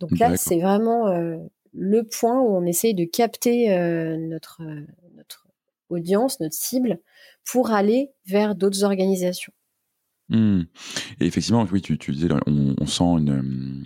[0.00, 1.36] Donc là, c'est vraiment euh,
[1.72, 5.46] le point où on essaye de capter euh, notre, euh, notre
[5.88, 7.00] audience, notre cible,
[7.44, 9.52] pour aller vers d'autres organisations.
[10.28, 10.62] Mmh.
[11.20, 13.84] Et effectivement, oui, tu, tu disais, on, on sent une,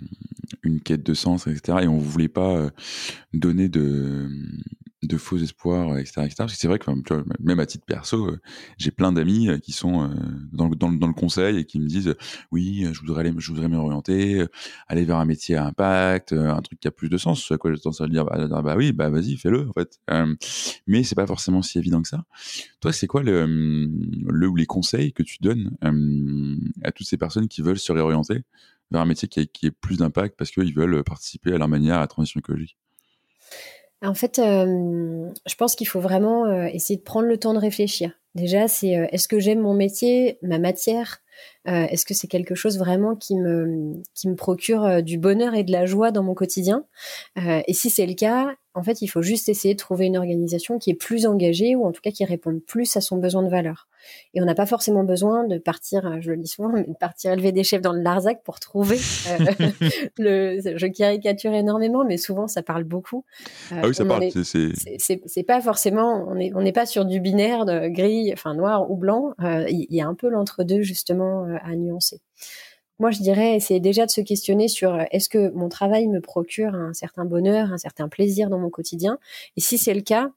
[0.63, 1.79] une quête de sens, etc.
[1.83, 2.69] Et on voulait pas
[3.33, 4.29] donner de,
[5.17, 6.21] faux espoirs, etc.
[6.21, 6.35] etc.
[6.39, 6.89] Parce que c'est vrai que
[7.39, 8.39] même à titre perso, euh,
[8.79, 10.09] j'ai plein d'amis euh, qui sont euh,
[10.51, 12.15] dans, le conseil et qui me disent
[12.51, 14.43] oui, je voudrais aller, je voudrais m'orienter,
[14.87, 17.51] aller vers un métier à impact, un truc qui a plus de sens.
[17.51, 19.99] À quoi j'ai tendance à dire bah, bah, oui, bah vas-y, fais-le en fait.
[20.87, 22.25] mais c'est pas forcément si évident que ça.
[22.79, 25.77] Toi, c'est quoi le, le ou les conseils que tu donnes
[26.83, 28.43] à toutes ces personnes qui veulent se réorienter
[28.89, 31.99] vers un métier qui ait plus d'impact parce qu'ils veulent participer à leur manière à
[31.99, 32.77] la transition écologique?
[34.03, 37.59] En fait, euh, je pense qu'il faut vraiment euh, essayer de prendre le temps de
[37.59, 38.11] réfléchir.
[38.35, 41.21] Déjà, c'est euh, est-ce que j'aime mon métier, ma matière?
[41.65, 45.71] Est-ce que c'est quelque chose vraiment qui me qui me procure du bonheur et de
[45.71, 46.85] la joie dans mon quotidien?
[47.37, 50.79] Et si c'est le cas, en fait, il faut juste essayer de trouver une organisation
[50.79, 53.49] qui est plus engagée ou en tout cas qui réponde plus à son besoin de
[53.49, 53.87] valeur.
[54.33, 57.51] Et on n'a pas forcément besoin de partir, je le dis souvent, de partir élever
[57.51, 58.97] des chefs dans le Larzac pour trouver
[59.29, 59.69] euh,
[60.17, 60.59] le.
[60.75, 63.25] Je caricature énormément, mais souvent ça parle beaucoup.
[63.71, 64.23] Euh, ah oui, ça parle.
[64.33, 66.25] C'est pas forcément.
[66.27, 69.33] On n'est on pas sur du binaire de gris, enfin noir ou blanc.
[69.43, 71.22] Euh, il y, a un peu l'entre-deux justement
[71.61, 72.21] à nuancer.
[72.99, 76.75] Moi, je dirais, essayer déjà de se questionner sur est-ce que mon travail me procure
[76.75, 79.17] un certain bonheur, un certain plaisir dans mon quotidien?
[79.57, 80.29] Et si c'est le cas,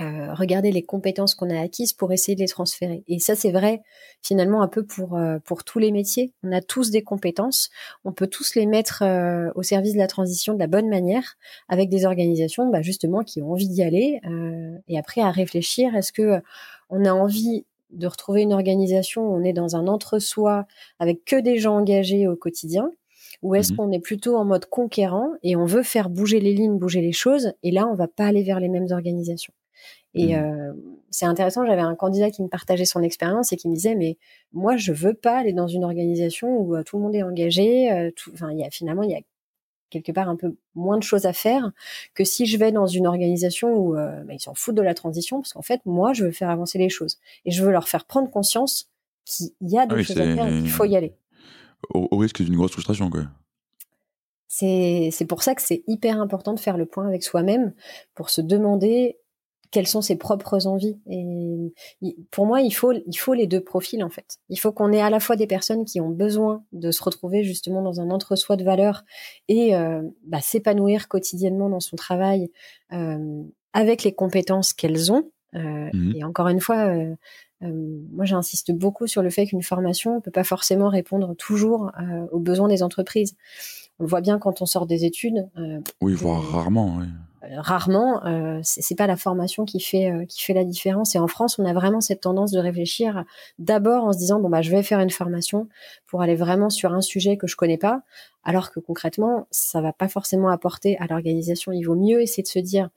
[0.00, 3.02] euh, regarder les compétences qu'on a acquises pour essayer de les transférer.
[3.08, 3.82] Et ça, c'est vrai
[4.22, 6.32] finalement un peu pour euh, pour tous les métiers.
[6.44, 7.68] On a tous des compétences,
[8.04, 11.34] on peut tous les mettre euh, au service de la transition de la bonne manière,
[11.68, 14.20] avec des organisations bah, justement qui ont envie d'y aller.
[14.86, 16.40] et après à réfléchir, est-ce que
[16.90, 20.66] on a envie de retrouver une organisation où on est dans un entre-soi
[20.98, 22.90] avec que des gens engagés au quotidien
[23.42, 26.54] ou est-ce mmh qu'on est plutôt en mode conquérant et on veut faire bouger les
[26.54, 29.52] lignes, bouger les choses, et là, on va pas aller vers les mêmes organisations.
[30.14, 30.38] Et mmh.
[30.38, 30.72] euh,
[31.10, 34.16] c'est intéressant, j'avais un candidat qui me partageait son expérience et qui me disait, mais
[34.52, 37.92] moi, je veux pas aller dans une organisation où euh, tout le monde est engagé.
[37.92, 39.20] Euh, enfin, il y a finalement, il y a
[39.90, 41.72] quelque part un peu moins de choses à faire
[42.14, 45.40] que si je vais dans une organisation où bah, ils s'en foutent de la transition,
[45.40, 48.04] parce qu'en fait, moi, je veux faire avancer les choses et je veux leur faire
[48.04, 48.90] prendre conscience
[49.24, 51.14] qu'il y a des ah choses à faire et qu'il faut y aller.
[51.94, 53.24] Au, au risque d'une grosse frustration, quoi.
[54.48, 57.74] C'est pour ça que c'est hyper important de faire le point avec soi-même
[58.14, 59.18] pour se demander
[59.70, 60.98] quelles sont ses propres envies.
[61.10, 61.72] Et
[62.30, 64.38] pour moi, il faut, il faut les deux profils en fait.
[64.48, 67.44] Il faut qu'on ait à la fois des personnes qui ont besoin de se retrouver
[67.44, 69.04] justement dans un entre-soi de valeurs
[69.48, 72.50] et euh, bah, s'épanouir quotidiennement dans son travail
[72.92, 75.30] euh, avec les compétences qu'elles ont.
[75.54, 76.92] Euh, mmh et encore une fois,
[77.60, 81.90] moi j'insiste beaucoup sur le fait qu'une formation ne peut pas forcément répondre toujours
[82.30, 83.34] aux besoins des entreprises.
[83.98, 85.48] On le voit bien quand on sort des études.
[86.00, 86.96] oui, voire rarement.
[86.98, 87.06] Oui
[87.42, 91.14] rarement, euh, c'est pas la formation qui fait euh, qui fait la différence.
[91.14, 93.24] Et en France, on a vraiment cette tendance de réfléchir
[93.58, 95.68] d'abord en se disant bon bah je vais faire une formation
[96.06, 98.02] pour aller vraiment sur un sujet que je connais pas,
[98.44, 101.72] alors que concrètement ça va pas forcément apporter à l'organisation.
[101.72, 102.90] Il vaut mieux essayer de se dire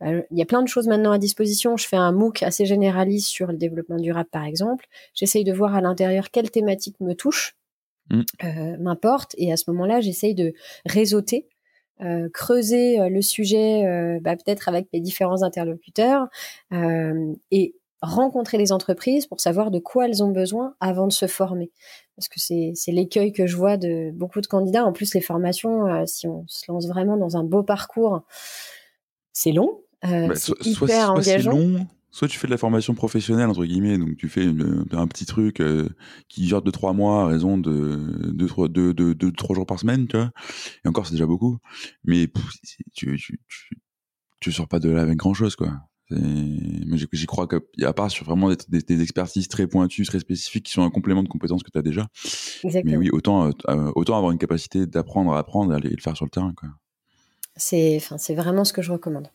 [0.00, 1.76] bah, il y a plein de choses maintenant à disposition.
[1.76, 4.86] Je fais un MOOC assez généraliste sur le développement durable, par exemple.
[5.14, 7.56] J'essaye de voir à l'intérieur quelle thématique me touche,
[8.10, 8.20] mmh.
[8.44, 10.52] euh, m'importe, et à ce moment-là, j'essaye de
[10.86, 11.48] réseauter
[12.00, 16.28] euh, creuser euh, le sujet euh, bah, peut-être avec les différents interlocuteurs
[17.50, 21.70] et rencontrer les entreprises pour savoir de quoi elles ont besoin avant de se former.
[22.16, 24.84] Parce que c'est, l'écueil que je vois de beaucoup de candidats.
[24.84, 28.22] En plus, les formations, si on se lance vraiment dans un beau parcours,
[29.32, 33.98] c'est long, bah, c'est hyper engageant soit tu fais de la formation professionnelle entre guillemets,
[33.98, 35.88] donc tu fais un petit truc euh,
[36.28, 39.66] qui dure de trois mois à raison de deux trois deux, deux, deux, trois jours
[39.66, 40.30] par semaine, tu vois.
[40.84, 41.58] Et encore c'est déjà beaucoup,
[42.04, 42.30] mais
[42.94, 43.78] tu, tu, tu
[44.40, 45.72] tu sors pas de là avec grand chose quoi.
[46.10, 50.72] Mais j'y crois qu'à part sur vraiment des, des, expertises très pointues, très spécifiques, qui
[50.72, 52.06] sont un complément de compétences que tu as déjà.
[52.64, 52.92] Exactement.
[52.92, 56.24] Mais oui, autant, euh, autant avoir une capacité d'apprendre à apprendre et le faire sur
[56.24, 56.54] le terrain.
[57.56, 59.28] C'est, enfin, c'est vraiment ce que je recommande.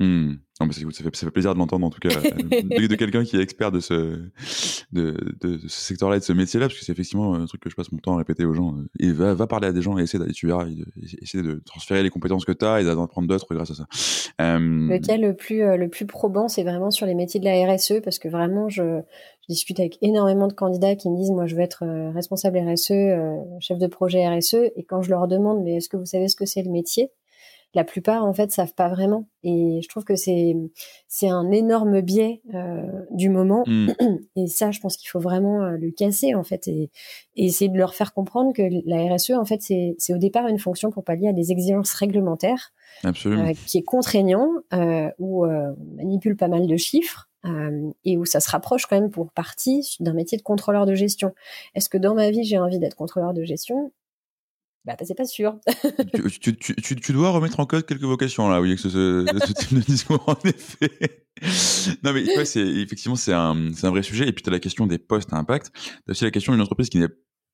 [0.00, 0.36] Hmm.
[0.60, 3.36] Non, mais ça, fait, ça fait plaisir de l'entendre en tout cas de, quelqu'un qui
[3.36, 4.18] est expert de ce,
[4.92, 7.70] de, de, ce secteur-là et de ce métier-là, parce que c'est effectivement un truc que
[7.70, 8.74] je passe mon temps à répéter aux gens.
[8.98, 10.66] Et va, va parler à des gens et essaie d'aller, tu verras,
[11.22, 13.86] essayer de transférer les compétences que tu as et d'en prendre d'autres grâce à ça.
[14.40, 14.58] Euh...
[14.58, 17.74] Le cas le plus, euh, le plus probant, c'est vraiment sur les métiers de la
[17.74, 21.46] RSE, parce que vraiment, je, je, discute avec énormément de candidats qui me disent, moi,
[21.46, 25.26] je veux être euh, responsable RSE, euh, chef de projet RSE, et quand je leur
[25.26, 27.10] demande, mais est-ce que vous savez ce que c'est le métier?
[27.74, 30.56] La plupart en fait savent pas vraiment et je trouve que c'est
[31.08, 33.88] c'est un énorme biais euh, du moment mmh.
[34.36, 36.90] et ça je pense qu'il faut vraiment euh, le casser en fait et,
[37.36, 40.58] essayer de leur faire comprendre que la RSE en fait c'est c'est au départ une
[40.58, 42.72] fonction pour pallier à des exigences réglementaires
[43.04, 44.48] euh, qui est contraignant
[45.18, 47.30] où on manipule pas mal de chiffres
[48.04, 51.32] et où ça se rapproche quand même pour partie d'un métier de contrôleur de gestion.
[51.74, 53.92] Est-ce que dans ma vie j'ai envie d'être contrôleur de gestion?
[54.84, 55.58] Bah, c'est pas sûr.
[56.40, 59.52] tu, tu, tu, tu, dois remettre en cause quelques vocations là, oui, avec ce, ce,
[59.52, 61.26] type de discours, en effet.
[62.02, 64.26] non, mais ouais, c'est, effectivement, c'est un, c'est un vrai sujet.
[64.26, 65.70] Et puis, tu as la question des postes à impact.
[65.74, 67.08] Tu as aussi la question d'une entreprise qui n'est,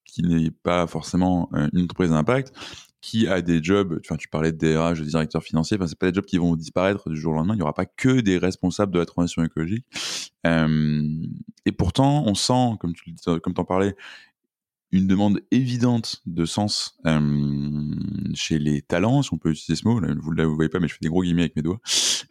[0.05, 2.53] qui n'est pas forcément euh, une entreprise à impact,
[3.01, 6.11] qui a des jobs, enfin, tu parlais de DRH, de directeur financier, enfin, c'est pas
[6.11, 7.55] des jobs qui vont disparaître du jour au lendemain.
[7.55, 9.85] Il n'y aura pas que des responsables de la transition écologique.
[10.47, 11.09] Euh,
[11.67, 13.97] et pourtant, on sent, comme tu comme t'en parlais,
[14.93, 17.95] une demande évidente de sens euh,
[18.35, 19.99] chez les talents, si on peut utiliser ce mot.
[20.01, 21.81] Là, vous ne le voyez pas, mais je fais des gros guillemets avec mes doigts.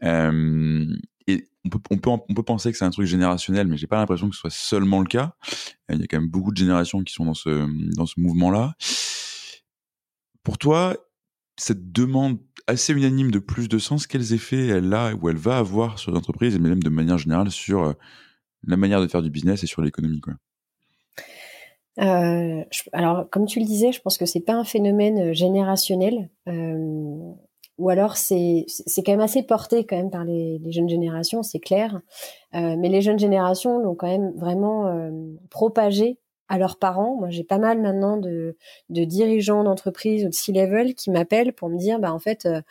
[0.03, 0.85] Euh,
[1.27, 3.87] et on peut, on, peut, on peut penser que c'est un truc générationnel, mais j'ai
[3.87, 5.35] pas l'impression que ce soit seulement le cas.
[5.89, 8.75] Il y a quand même beaucoup de générations qui sont dans ce, dans ce mouvement-là.
[10.43, 10.95] Pour toi,
[11.57, 15.57] cette demande assez unanime de plus de sens, quels effets elle a ou elle va
[15.57, 17.93] avoir sur l'entreprise, et même de manière générale sur euh,
[18.63, 20.35] la manière de faire du business et sur l'économie, quoi?
[21.99, 26.29] Euh, alors, comme tu le disais, je pense que c'est pas un phénomène euh, générationnel,
[26.47, 27.33] euh,
[27.77, 31.43] ou alors c'est c'est quand même assez porté quand même par les, les jeunes générations,
[31.43, 32.01] c'est clair.
[32.53, 35.11] Euh, mais les jeunes générations l'ont quand même vraiment euh,
[35.49, 37.15] propagé à leurs parents.
[37.15, 38.55] Moi, j'ai pas mal maintenant de,
[38.89, 42.61] dirigeants d'entreprise ou de C-level qui m'appellent pour me dire, bah en fait, euh,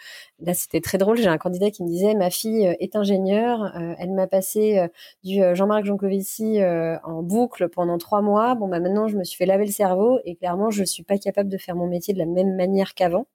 [0.40, 1.16] là c'était très drôle.
[1.16, 4.80] J'ai un candidat qui me disait, ma fille euh, est ingénieure, euh, elle m'a passé
[5.22, 8.54] du Jean-Marc Jancovici en boucle pendant trois mois.
[8.54, 11.18] Bon, bah maintenant je me suis fait laver le cerveau et clairement je suis pas
[11.18, 13.26] capable de faire mon métier de la même manière qu'avant.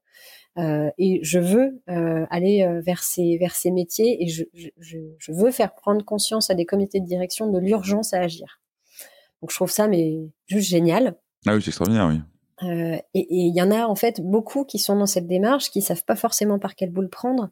[0.58, 4.44] et je veux aller vers ces vers ces métiers et je,
[4.78, 8.60] je veux faire prendre conscience à des comités de direction de l'urgence à agir.
[9.42, 11.18] Donc je trouve ça mais juste génial.
[11.46, 12.20] Ah oui, c'est extraordinaire, oui.
[12.62, 15.82] Euh, et il y en a en fait beaucoup qui sont dans cette démarche, qui
[15.82, 17.50] savent pas forcément par quelle boule prendre,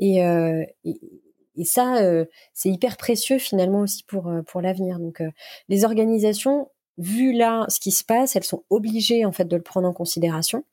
[0.00, 1.00] et, euh, et,
[1.54, 2.24] et ça euh,
[2.54, 4.98] c'est hyper précieux finalement aussi pour euh, pour l'avenir.
[4.98, 5.30] Donc euh,
[5.68, 9.62] les organisations, vu là ce qui se passe, elles sont obligées en fait de le
[9.62, 10.64] prendre en considération.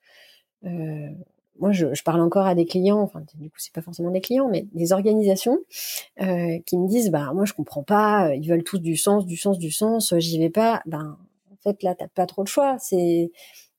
[1.55, 4.11] Euh, moi, je, je, parle encore à des clients, enfin, du coup, c'est pas forcément
[4.11, 5.59] des clients, mais des organisations
[6.21, 9.37] euh, qui me disent, bah, moi, je comprends pas, ils veulent tous du sens, du
[9.37, 10.81] sens, du sens, j'y vais pas.
[10.85, 11.17] Ben,
[11.51, 12.77] en fait, là, t'as pas trop de choix.
[12.79, 13.31] C'est,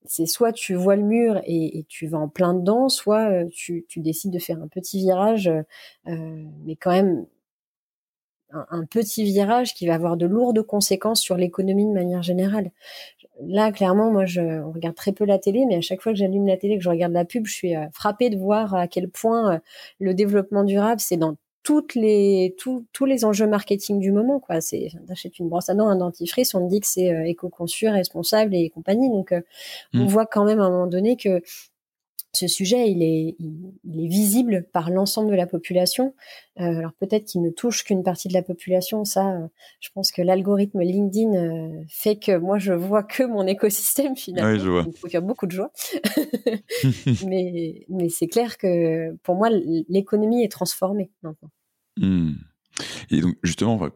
[0.05, 3.47] c'est soit tu vois le mur et, et, tu vas en plein dedans, soit euh,
[3.53, 7.27] tu, tu, décides de faire un petit virage, euh, mais quand même
[8.53, 12.71] un, petit virage qui va avoir de lourdes conséquences sur l'économie de manière générale
[13.45, 16.19] là, clairement, moi, je on regarde très peu la télé, mais à chaque fois que
[16.19, 18.89] j'allume la télé, que je regarde la pub, je suis euh, frappée de voir à
[18.89, 19.59] quel point euh,
[20.01, 24.61] le développement durable, c'est dans toutes les tous tous les enjeux marketing du moment quoi
[24.61, 27.89] c'est t'achètes une brosse à dents un dentifrice on te dit que c'est euh, éco-conçu
[27.89, 29.35] responsable et compagnie donc
[29.93, 30.07] on mmh.
[30.07, 31.43] voit quand même à un moment donné que
[32.37, 36.15] ce sujet, il est, il, est visible par l'ensemble de la population.
[36.61, 39.05] Euh, alors peut-être qu'il ne touche qu'une partie de la population.
[39.05, 39.47] Ça, euh,
[39.81, 44.53] je pense que l'algorithme LinkedIn euh, fait que moi, je vois que mon écosystème finalement.
[44.53, 44.87] Oui, je vois.
[45.15, 45.73] A beaucoup de joie.
[47.27, 49.49] mais mais c'est clair que pour moi,
[49.89, 51.51] l'économie est transformée maintenant.
[51.97, 52.35] Hmm.
[53.11, 53.89] Et donc justement,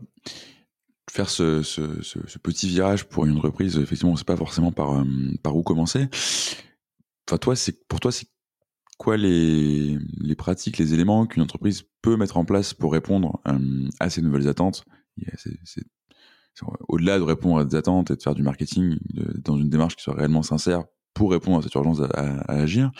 [1.10, 4.36] faire ce, ce, ce, ce, petit virage pour une entreprise, effectivement, on ne sait pas
[4.36, 5.04] forcément par,
[5.42, 6.08] par où commencer.
[7.30, 8.26] Enfin, toi, c'est pour toi, c'est
[8.98, 10.00] quoi les,
[10.36, 13.40] pratiques, les éléments qu'une entreprise peut mettre en place pour répondre
[14.00, 14.84] à ces nouvelles attentes?
[16.88, 18.98] Au-delà de répondre à des attentes et de faire du marketing
[19.44, 20.82] dans une démarche qui soit réellement sincère
[21.14, 22.90] pour répondre à cette urgence à, agir.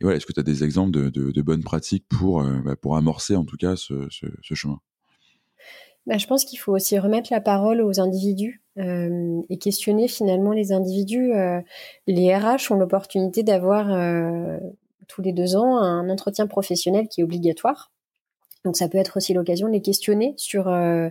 [0.00, 3.44] Est-ce que tu as des exemples de, bonnes pratiques pour, euh, bah, pour amorcer en
[3.44, 4.08] tout cas ce
[4.54, 4.80] chemin?
[6.08, 10.52] Bah, je pense qu'il faut aussi remettre la parole aux individus euh, et questionner finalement
[10.52, 11.34] les individus.
[11.34, 11.60] Euh,
[12.06, 14.56] les RH ont l'opportunité d'avoir euh,
[15.06, 17.92] tous les deux ans un entretien professionnel qui est obligatoire.
[18.64, 21.10] Donc ça peut être aussi l'occasion de les questionner sur bah,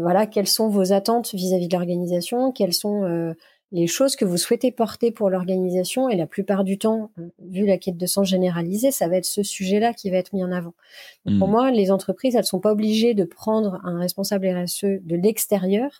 [0.00, 3.34] voilà quelles sont vos attentes vis-à-vis de l'organisation, quelles sont
[3.74, 6.08] les choses que vous souhaitez porter pour l'organisation.
[6.08, 7.10] Et la plupart du temps,
[7.40, 10.44] vu la quête de sens généralisée, ça va être ce sujet-là qui va être mis
[10.44, 10.74] en avant.
[11.38, 11.50] Pour hmm.
[11.50, 15.90] moi, les entreprises, elles sont pas obligées de prendre un responsable RSE de l'extérieur,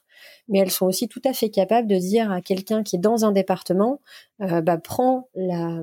[0.49, 3.25] mais elles sont aussi tout à fait capables de dire à quelqu'un qui est dans
[3.25, 4.01] un département,
[4.41, 5.83] euh, bah, prends la,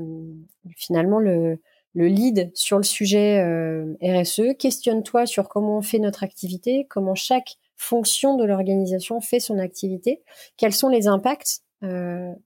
[0.77, 1.59] finalement le,
[1.93, 7.15] le lead sur le sujet euh, RSE, questionne-toi sur comment on fait notre activité, comment
[7.15, 10.21] chaque fonction de l'organisation fait son activité,
[10.55, 11.63] quels sont les impacts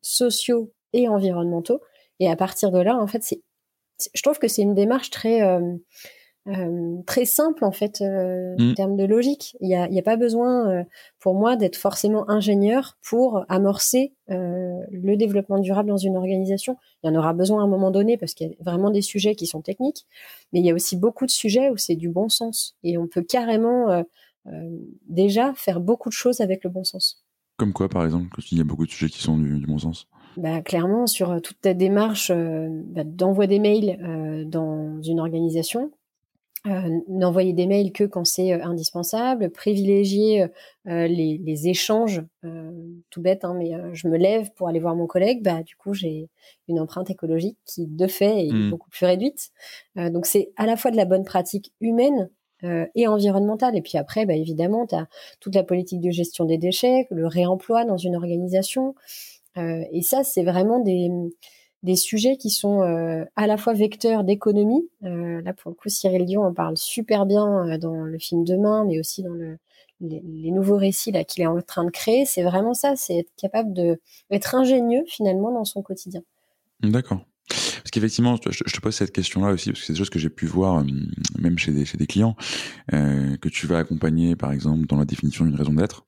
[0.01, 1.81] sociaux et environnementaux.
[2.19, 3.41] Et à partir de là, en fait, c'est,
[4.13, 5.75] je trouve que c'est une démarche très euh,
[6.47, 8.73] euh, très simple en fait euh, en mm.
[8.75, 9.57] termes de logique.
[9.61, 10.83] Il n'y a, y a, pas besoin euh,
[11.19, 16.77] pour moi d'être forcément ingénieur pour amorcer euh, le développement durable dans une organisation.
[17.03, 19.01] Il y en aura besoin à un moment donné parce qu'il y a vraiment des
[19.01, 20.05] sujets qui sont techniques,
[20.53, 23.07] mais il y a aussi beaucoup de sujets où c'est du bon sens et on
[23.07, 24.03] peut carrément
[25.07, 27.24] déjà faire beaucoup de choses avec le bon sens.
[27.57, 30.07] Comme quoi, par exemple, il y a beaucoup de sujets qui sont du, bon sens
[30.37, 35.91] bah, clairement, sur toute ta démarche bah, d'envoi des mails dans une organisation,
[36.67, 40.47] euh, n'envoyer des mails que quand c'est euh, indispensable, privilégier
[40.87, 42.23] euh, les, les, échanges,
[43.11, 45.93] tout bête, hein, mais je me lève pour aller voir mon collègue, bah du coup
[45.93, 46.29] j'ai
[46.67, 48.69] une empreinte écologique qui de fait est mmh.
[48.69, 49.51] beaucoup plus réduite.
[49.95, 52.29] donc c'est à la fois de la bonne pratique humaine
[52.95, 53.75] et environnementale.
[53.75, 55.07] Et puis après, bah, évidemment, tu as
[55.39, 58.95] toute la politique de gestion des déchets, le réemploi dans une organisation.
[59.57, 61.09] et ça, c'est vraiment des
[61.85, 64.89] des sujets qui sont euh, à la fois vecteurs d'économie.
[65.03, 68.43] Euh, là, pour le coup, Cyril Dion en parle super bien euh, dans le film
[68.43, 69.59] Demain, mais aussi dans le,
[70.01, 72.25] les, nouveaux récits qu'il est en train de créer.
[72.25, 74.01] C'est vraiment ça, c'est être capable de
[74.31, 76.21] être ingénieux finalement dans son quotidien.
[76.81, 77.21] D'accord.
[77.95, 80.47] Qu'effectivement, je, te pose cette question-là aussi, parce que c'est des choses que j'ai pu
[80.47, 80.83] voir,
[81.39, 82.35] même chez des, chez des clients,
[82.91, 86.05] que tu vas accompagner, par exemple, dans la définition d'une raison d'être.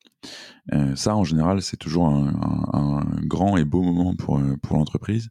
[0.74, 5.30] Euh, ça, en général, c'est toujours un, grand et beau moment pour, euh, pour l'entreprise.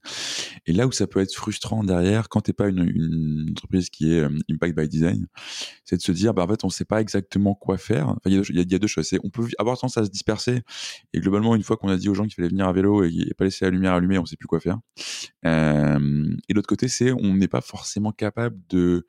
[0.67, 4.21] Et là où ça peut être frustrant derrière, quand t'es pas une, entreprise qui est
[4.21, 5.27] euh, impact by design,
[5.85, 8.17] c'est de se dire, bah, en fait, on sait pas exactement quoi faire.
[8.25, 9.11] Il y, a deux choses.
[9.23, 10.63] On peut avoir tendance à se disperser.
[11.13, 13.13] Et globalement, une fois qu'on a dit aux gens qu'il fallait venir à vélo et,
[13.13, 14.79] et, pas laisser la lumière allumée, on sait plus quoi faire.
[15.45, 19.07] Euh, et l'autre côté, c'est on n'est pas forcément capable de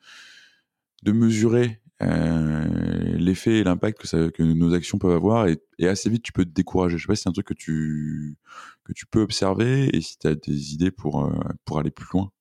[1.03, 2.65] de mesurer euh,
[3.17, 6.97] l'effet et l'impact que, nos actions peuvent avoir et, assez vite tu peux te décourager.
[6.97, 8.35] Je sais pas si c'est un truc que tu
[9.09, 11.33] peux observer et si tu as des idées pour euh,
[11.65, 12.31] pour aller plus loin.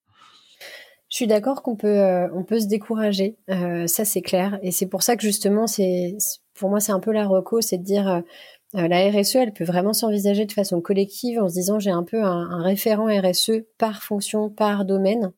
[1.08, 5.16] Je suis d'accord qu'on peut euh, se décourager, ça c'est clair et c'est pour ça
[5.16, 5.64] que justement
[6.54, 8.22] pour moi c'est un peu la reco, c'est de dire
[8.74, 12.22] la RSE, elle peut vraiment s'envisager de façon collective en se disant j'ai un peu
[12.22, 15.32] un référent RSE par fonction, par domaine.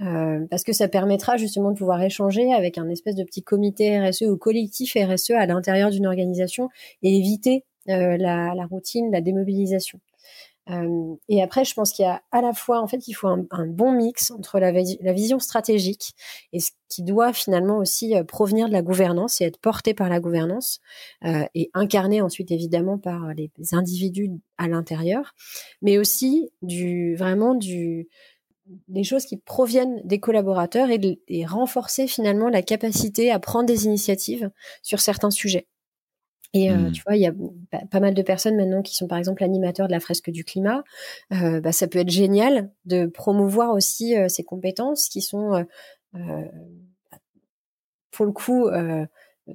[0.00, 4.00] Euh, parce que ça permettra justement de pouvoir échanger avec un espèce de petit comité
[4.00, 6.68] RSE ou collectif RSE à l'intérieur d'une organisation
[7.02, 10.00] et éviter euh, la, routine, la démobilisation.
[10.70, 13.28] Euh, et après, je pense qu'il y a à la fois, en fait, il faut
[13.28, 16.14] un, bon mix entre la, la, vision stratégique
[16.54, 20.20] et ce qui doit finalement aussi provenir de la gouvernance et être porté par la
[20.20, 20.80] gouvernance
[21.22, 25.34] et incarné ensuite évidemment par les individus à l'intérieur,
[25.82, 28.08] mais aussi du vraiment du
[28.88, 34.50] des choses qui proviennent des collaborateurs et, renforcer finalement la capacité à prendre des initiatives
[34.82, 35.68] sur certains sujets.
[36.54, 36.92] Et euh, mmh.
[36.92, 37.34] tu vois, il y a
[37.90, 40.84] pas mal de personnes maintenant qui sont par exemple animateurs de la fresque du climat.
[41.32, 45.66] Euh, bah, ça peut être génial de promouvoir aussi euh, ces compétences qui sont,
[48.12, 48.68] pour le coup,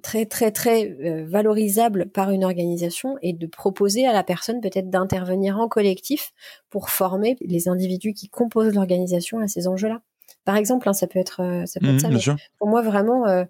[0.04, 4.89] très très très euh, valorisable par une organisation et de proposer à la personne peut-être
[4.89, 6.32] d'intervenir en collectif
[6.69, 10.02] pour former les individus qui composent l'organisation à ces enjeux-là.
[10.45, 12.36] Par exemple, hein, ça peut être euh, ça peut être mmh, ça.
[12.60, 13.45] pour moi, vraiment euh,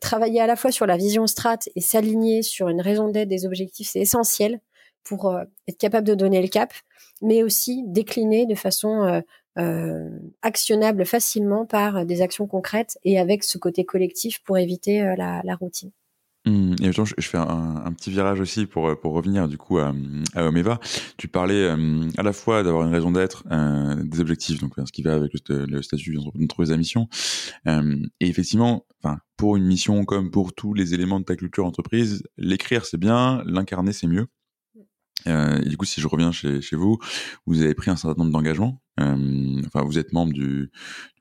[0.00, 3.46] travailler à la fois sur la vision strat et s'aligner sur une raison d'être des
[3.46, 4.60] objectifs, c'est essentiel
[5.04, 6.72] pour être capable de donner le cap,
[7.22, 9.22] mais aussi décliner de façon
[9.58, 10.08] euh,
[10.42, 15.40] actionnable facilement par des actions concrètes et avec ce côté collectif pour éviter euh, la,
[15.44, 15.90] la, routine.
[16.46, 19.78] Mmh, et je, je fais un, un, petit virage aussi pour, pour revenir du coup
[19.78, 19.92] à,
[20.34, 20.78] à Omeva.
[21.16, 24.92] Tu parlais euh, à la fois d'avoir une raison d'être, euh, des objectifs, donc ce
[24.92, 27.08] qui va avec le, le statut d'entreprise à mission.
[27.66, 31.66] Euh, et effectivement, enfin, pour une mission comme pour tous les éléments de ta culture
[31.66, 34.28] entreprise, l'écrire c'est bien, l'incarner c'est mieux.
[35.26, 36.98] Euh, et du coup, si je reviens chez, chez vous,
[37.46, 38.80] vous avez pris un certain nombre d'engagements.
[39.00, 40.70] Euh, enfin, vous êtes membre du,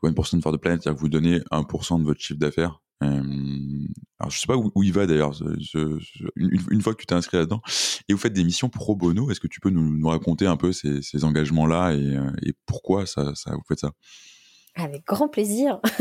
[0.04, 2.82] du 1% for the Planet, c'est-à-dire que vous donnez 1% de votre chiffre d'affaires.
[3.04, 3.88] Euh,
[4.20, 5.34] alors, je sais pas où, il va d'ailleurs,
[6.36, 7.62] une, fois que tu t'es inscrit là-dedans.
[8.08, 9.30] Et vous faites des missions pro bono.
[9.30, 13.36] Est-ce que tu peux nous, raconter un peu ces, engagements-là et, euh, et, pourquoi ça,
[13.36, 13.92] ça, vous faites ça?
[14.78, 15.80] Avec grand plaisir.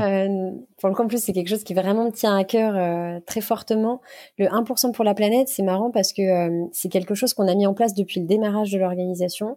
[0.00, 3.40] euh, pour le plus, c'est quelque chose qui vraiment me tient à cœur euh, très
[3.40, 4.00] fortement.
[4.36, 7.54] Le 1% pour la planète, c'est marrant parce que euh, c'est quelque chose qu'on a
[7.54, 9.56] mis en place depuis le démarrage de l'organisation.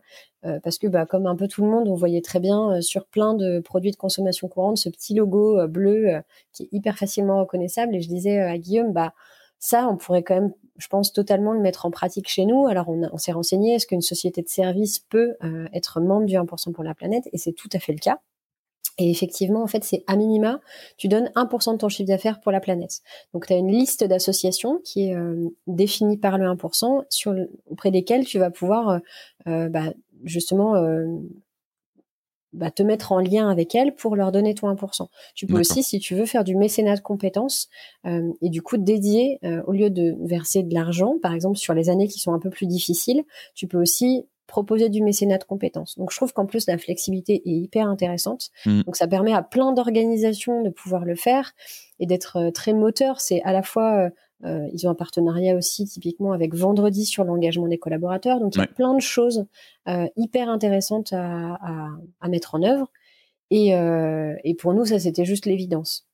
[0.63, 3.33] Parce que, bah, comme un peu tout le monde, on voyait très bien sur plein
[3.33, 6.21] de produits de consommation courante ce petit logo bleu
[6.53, 7.93] qui est hyper facilement reconnaissable.
[7.93, 9.11] Et je disais à Guillaume, bah,
[9.59, 12.67] ça, on pourrait quand même, je pense, totalement le mettre en pratique chez nous.
[12.67, 16.71] Alors, on, s'est renseigné, est-ce qu'une société de service peut euh, être membre du 1%
[16.71, 17.27] pour la planète?
[17.33, 18.19] Et c'est tout à fait le cas.
[18.99, 20.59] Et effectivement, en fait, c'est à minima,
[20.97, 23.01] tu donnes 1% de ton chiffre d'affaires pour la planète.
[23.33, 27.35] Donc, tu as une liste d'associations qui est euh, définie par le 1%, sur
[27.69, 28.99] auprès desquelles tu vas pouvoir euh,
[29.47, 30.73] euh bah, justement
[32.57, 35.07] bah, te mettre en lien avec elles pour leur donner ton 1%.
[35.35, 37.69] Tu peux aussi, si tu veux, faire du mécénat de compétences
[38.05, 41.73] euh, et du coup dédier, euh, au lieu de verser de l'argent, par exemple sur
[41.73, 43.23] les années qui sont un peu plus difficiles,
[43.55, 45.97] tu peux aussi proposer du mécénat de compétences.
[45.97, 48.49] Donc je trouve qu'en plus la flexibilité est hyper intéressante.
[48.65, 48.83] Mmh.
[48.83, 51.53] Donc ça permet à plein d'organisations de pouvoir le faire
[51.99, 53.19] et d'être euh, très moteur.
[53.19, 54.09] C'est à la fois
[54.45, 58.39] euh, ils ont un partenariat aussi typiquement avec Vendredi sur l'engagement des collaborateurs.
[58.39, 59.45] Donc il y a plein de choses
[59.87, 61.89] euh, hyper intéressantes à, à,
[62.21, 62.91] à, mettre en œuvre.
[63.49, 66.06] Et, euh, et pour nous, ça c'était juste l'évidence.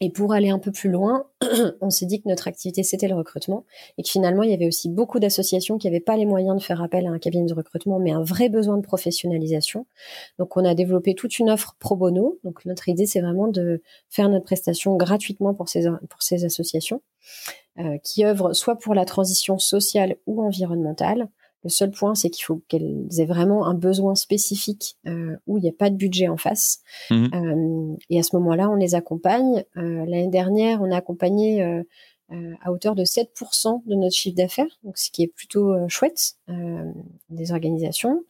[0.00, 1.26] Et pour aller un peu plus loin,
[1.80, 3.64] on s'est dit que notre activité, c'était le recrutement
[3.96, 6.62] et que finalement, il y avait aussi beaucoup d'associations qui n'avaient pas les moyens de
[6.62, 9.86] faire appel à un cabinet de recrutement, mais un vrai besoin de professionnalisation.
[10.38, 12.38] Donc, on a développé toute une offre pro bono.
[12.44, 17.00] Donc, notre idée, c'est vraiment de faire notre prestation gratuitement pour ces, pour ces associations
[17.78, 21.28] euh, qui œuvrent soit pour la transition sociale ou environnementale,
[21.64, 25.62] le seul point, c'est qu'il faut qu'elles aient vraiment un besoin spécifique euh, où il
[25.62, 26.80] n'y a pas de budget en face.
[27.10, 27.26] Mmh.
[27.34, 29.64] Euh, et à ce moment-là, on les accompagne.
[29.76, 31.82] Euh, L'année dernière, on a accompagné
[32.62, 36.34] à hauteur de 7% de notre chiffre d'affaires, donc ce qui est plutôt chouette.
[37.30, 38.24] des organisations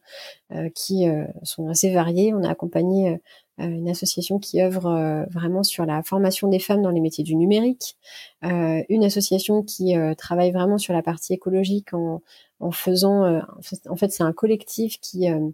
[0.75, 1.07] qui
[1.41, 2.33] sont assez variées.
[2.33, 3.19] On a accompagné
[3.57, 7.97] une association qui œuvre vraiment sur la formation des femmes dans les métiers du numérique,
[8.41, 12.21] une association qui travaille vraiment sur la partie écologique en,
[12.59, 13.41] en faisant, euh,
[13.89, 15.49] en fait, c'est un collectif qui euh,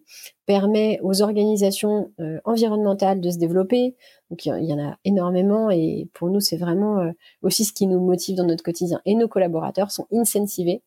[0.46, 3.96] permet aux organisations euh, environnementales de se développer.
[4.30, 8.00] Donc il y, en a énormément et pour nous c'est vraiment aussi ce qui nous
[8.00, 9.02] motive dans notre quotidien.
[9.04, 10.84] Et nos collaborateurs sont incensivés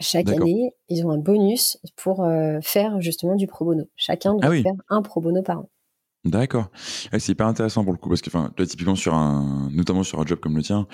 [0.00, 0.74] chaque année.
[0.88, 2.26] Ils ont un bonus pour
[2.62, 3.84] faire justement du pro bono.
[3.94, 5.68] Chacun doit ah faire un pro bono par an.
[6.24, 6.70] D'accord.
[7.12, 10.20] c'est hyper intéressant pour le coup parce que, enfin, toi, typiquement sur un, notamment sur
[10.20, 10.86] un job comme le tien,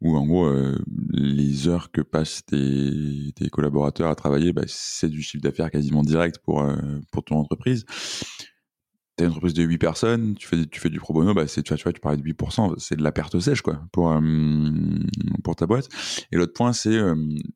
[0.00, 0.78] où en gros, euh,
[1.10, 6.02] les heures que passent tes, tes collaborateurs à travailler, bah, c'est du chiffre d'affaires quasiment
[6.02, 6.74] direct pour, euh,
[7.12, 7.84] pour ton entreprise.
[9.16, 11.62] T'as une entreprise de 8 personnes, tu fais, tu fais du pro bono, bah, c'est,
[11.64, 14.12] tu vois, tu vois, tu parlais de 8%, c'est de la perte sèche, quoi, pour,
[14.12, 14.20] euh,
[15.42, 15.88] pour ta boîte.
[16.30, 17.14] Et l'autre point, c'est, euh,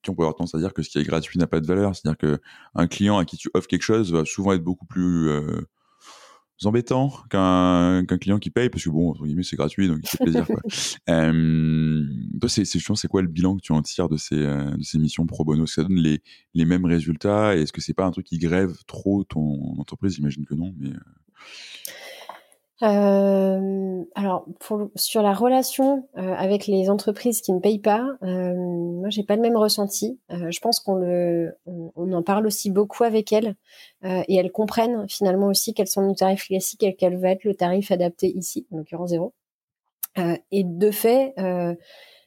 [0.08, 1.94] on peut avoir tendance à dire que ce qui est gratuit n'a pas de valeur.
[1.94, 2.40] C'est-à-dire que
[2.74, 5.30] un client à qui tu offres quelque chose va souvent être beaucoup plus,
[6.66, 10.08] embêtant qu'un qu'un client qui paye parce que bon entre guillemets c'est gratuit donc il
[10.08, 10.60] fait plaisir quoi.
[11.10, 12.04] euh,
[12.40, 12.48] toi
[12.96, 15.44] c'est quoi le bilan que tu en tires de ces euh, de ces missions pro
[15.44, 15.66] bono?
[15.66, 16.22] Ça donne les
[16.54, 17.56] les mêmes résultats?
[17.56, 20.14] Est-ce que c'est pas un truc qui grève trop ton entreprise?
[20.14, 20.90] J'imagine que non mais
[22.82, 28.16] euh, euh, alors, pour, sur la relation euh, avec les entreprises qui ne payent pas,
[28.22, 30.20] euh, moi, j'ai pas le même ressenti.
[30.30, 33.56] Euh, je pense qu'on le, on, en parle aussi beaucoup avec elles
[34.04, 37.44] euh, et elles comprennent finalement aussi quels sont nos tarifs classiques et quel va être
[37.44, 39.34] le tarif adapté ici, en l'occurrence zéro.
[40.16, 41.34] et de fait,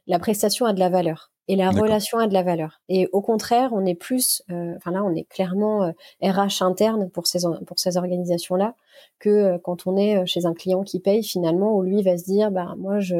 [0.07, 2.81] la prestation a de la valeur et la relation a de la valeur.
[2.89, 7.09] Et au contraire, on est plus, euh, enfin là, on est clairement RH euh, interne
[7.09, 8.75] pour ces pour ces organisations-là
[9.19, 12.23] que euh, quand on est chez un client qui paye finalement où lui va se
[12.23, 13.15] dire, bah moi je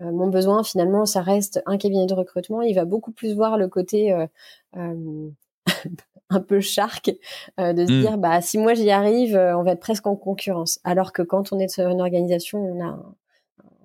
[0.00, 2.62] mon besoin finalement ça reste un cabinet de recrutement.
[2.62, 4.12] Il va beaucoup plus voir le côté
[4.74, 7.12] un peu shark
[7.58, 8.00] de se mmh.
[8.00, 10.80] dire bah si moi j'y arrive, on va être presque en concurrence.
[10.84, 12.98] Alors que quand on est sur une organisation, on a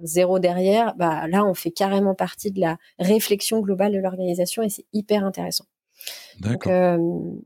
[0.03, 4.69] zéro derrière, bah là on fait carrément partie de la réflexion globale de l'organisation et
[4.69, 5.65] c'est hyper intéressant.
[6.39, 6.97] Donc, euh,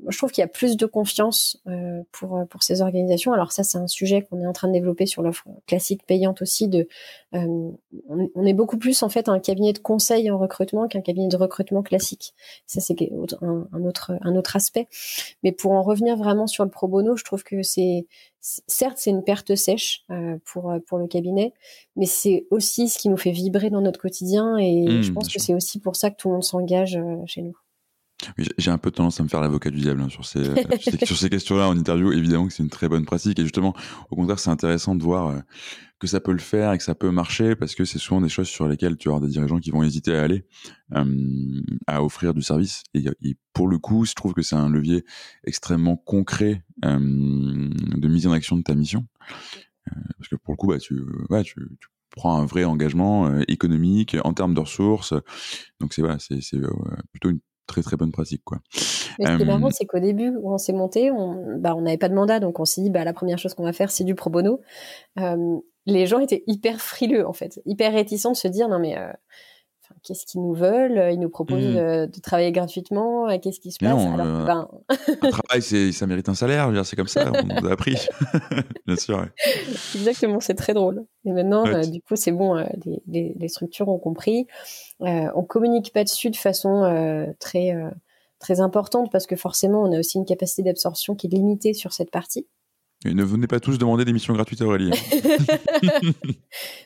[0.07, 3.33] je trouve qu'il y a plus de confiance euh, pour pour ces organisations.
[3.33, 6.41] Alors ça, c'est un sujet qu'on est en train de développer sur l'offre classique payante
[6.41, 6.67] aussi.
[6.67, 6.87] De,
[7.33, 7.71] euh,
[8.07, 11.37] on, est beaucoup plus en fait un cabinet de conseil en recrutement qu'un cabinet de
[11.37, 12.35] recrutement classique.
[12.67, 12.95] Ça, c'est
[13.41, 14.87] un, un, autre un autre aspect.
[15.41, 18.05] Mais pour en revenir vraiment sur le pro bono, je trouve que c'est
[18.39, 21.53] certes c'est une perte sèche euh, pour pour le cabinet,
[21.95, 24.57] mais c'est aussi ce qui nous fait vibrer dans notre quotidien.
[24.57, 27.41] Et mmh, je pense que c'est aussi pour ça que tout le monde s'engage chez
[27.41, 27.57] nous.
[28.57, 30.55] J'ai un peu tendance à me faire l'avocat du diable hein, sur ces, euh,
[31.03, 32.11] sur ces questions-là en interview.
[32.11, 33.73] Évidemment que c'est une très bonne pratique et justement,
[34.09, 35.39] au contraire, c'est intéressant de voir euh,
[35.99, 38.29] que ça peut le faire et que ça peut marcher parce que c'est souvent des
[38.29, 40.45] choses sur lesquelles tu as des dirigeants qui vont hésiter à aller,
[40.93, 42.83] euh, à offrir du service.
[42.93, 43.05] Et,
[43.53, 45.05] pour le coup, je trouve que c'est un levier
[45.45, 49.05] extrêmement concret de mise en action de ta mission.
[50.17, 50.99] parce que pour le coup, bah, tu,
[51.29, 55.13] ouais, tu, tu prends un vrai engagement économique en termes de ressources.
[55.79, 56.39] Donc c'est voilà, c'est
[57.11, 58.59] plutôt une très très bonne pratique quoi.
[59.19, 61.81] Mais ce qui est marrant, c'est qu'au début où on s'est monté, on bah, on
[61.81, 63.91] n'avait pas de mandat, donc on s'est dit bah la première chose qu'on va faire
[63.91, 64.61] c'est du pro bono.
[65.85, 69.11] Les gens étaient hyper frileux en fait, hyper réticents de se dire non mais euh,
[70.03, 72.07] qu'est-ce qu'ils nous veulent Ils nous proposent mmh.
[72.07, 73.27] de, travailler gratuitement.
[73.39, 74.67] Qu'est-ce qui se passe Alors, euh, ben...
[75.21, 76.71] Un travail, ça mérite un salaire.
[76.85, 77.95] C'est comme ça, on nous a appris.
[78.87, 79.25] Bien sûr.
[79.95, 81.05] Exactement, c'est très drôle.
[81.25, 82.55] Et maintenant, du coup, c'est bon.
[83.07, 84.47] les, les, structures ont compris.
[84.99, 87.73] on communique pas dessus de façon très
[88.39, 91.93] très importante parce que forcément, on a aussi une capacité d'absorption qui est limitée sur
[91.93, 92.45] cette partie.
[93.05, 94.91] Et ne venez pas tous demander des missions gratuites à Aurélie.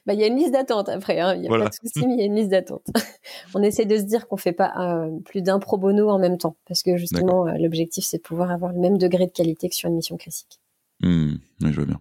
[0.05, 1.35] Bah, il y a une liste d'attente après, hein.
[1.35, 2.87] il n'y a pas de souci, mais il y a une liste d'attente.
[3.53, 6.37] on essaie de se dire qu'on fait pas euh, plus d'un pro bono en même
[6.37, 9.67] temps, parce que justement, euh, l'objectif, c'est de pouvoir avoir le même degré de qualité
[9.67, 10.61] que sur une mission classique.
[11.01, 11.99] Mmh, oui, je vois bien.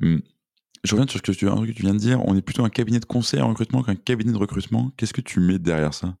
[0.00, 0.18] Mmh.
[0.84, 2.22] Je reviens sur ce que tu, que tu viens de dire.
[2.26, 4.92] On est plutôt un cabinet de conseil en recrutement qu'un cabinet de recrutement.
[4.96, 6.14] Qu'est-ce que tu mets derrière ça?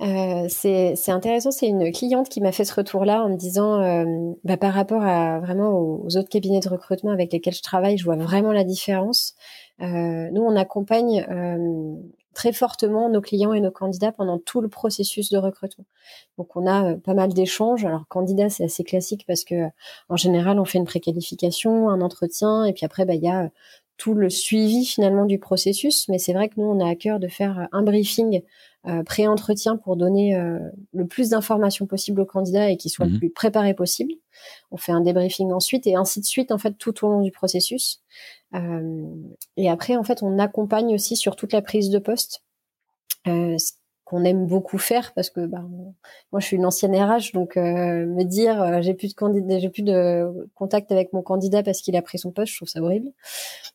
[0.00, 4.32] Euh, c'est intéressant, c'est une cliente qui m'a fait ce retour-là en me disant, euh,
[4.42, 8.04] bah, par rapport à vraiment aux, autres cabinets de recrutement avec lesquels je travaille, je
[8.04, 9.34] vois vraiment la différence.
[9.80, 11.94] Euh, nous, on accompagne euh,
[12.34, 15.84] très fortement nos clients et nos candidats pendant tout le processus de recrutement.
[16.38, 17.84] Donc, on a euh, pas mal d'échanges.
[17.84, 19.68] Alors, candidat, c'est assez classique parce que
[20.08, 23.50] en général, on fait une préqualification, un entretien, et puis après, bah, il y a
[23.96, 26.08] tout le suivi finalement du processus.
[26.08, 28.40] Mais c'est vrai que nous, on a à cœur de faire un briefing euh,
[29.04, 30.58] pré-entretien pour donner euh,
[30.92, 33.18] le plus d'informations possible aux candidats et qu'ils soient le mhm.
[33.18, 34.12] plus préparés possible.
[34.70, 37.30] On fait un débriefing ensuite et ainsi de suite en fait tout au long du
[37.30, 38.02] processus.
[38.54, 39.06] Euh,
[39.56, 42.42] et après en fait on accompagne aussi sur toute la prise de poste.
[43.26, 43.56] Euh,
[44.04, 45.64] qu'on aime beaucoup faire parce que bah,
[46.30, 49.58] moi je suis une ancienne RH donc euh, me dire euh, j'ai plus de candidat
[49.58, 52.68] j'ai plus de contact avec mon candidat parce qu'il a pris son poste je trouve
[52.68, 53.10] ça horrible.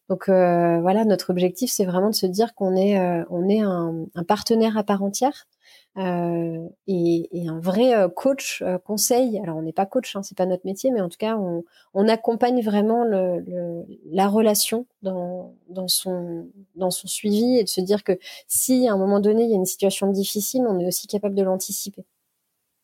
[0.07, 2.99] Donc euh, voilà notre objectif c'est vraiment de se dire qu'on est
[3.29, 5.47] on est un, partenaire à part entière
[5.97, 9.39] euh, et, un vrai euh, coach euh, conseil.
[9.39, 12.07] Alors on n'est pas coach, hein, c'est pas notre métier, mais en tout cas on,
[12.07, 15.55] accompagne vraiment la relation dans,
[15.87, 16.47] son
[16.89, 18.17] suivi et de se dire que
[18.47, 21.35] si à un moment donné il y a une situation difficile, on est aussi capable
[21.35, 22.05] de l'anticiper.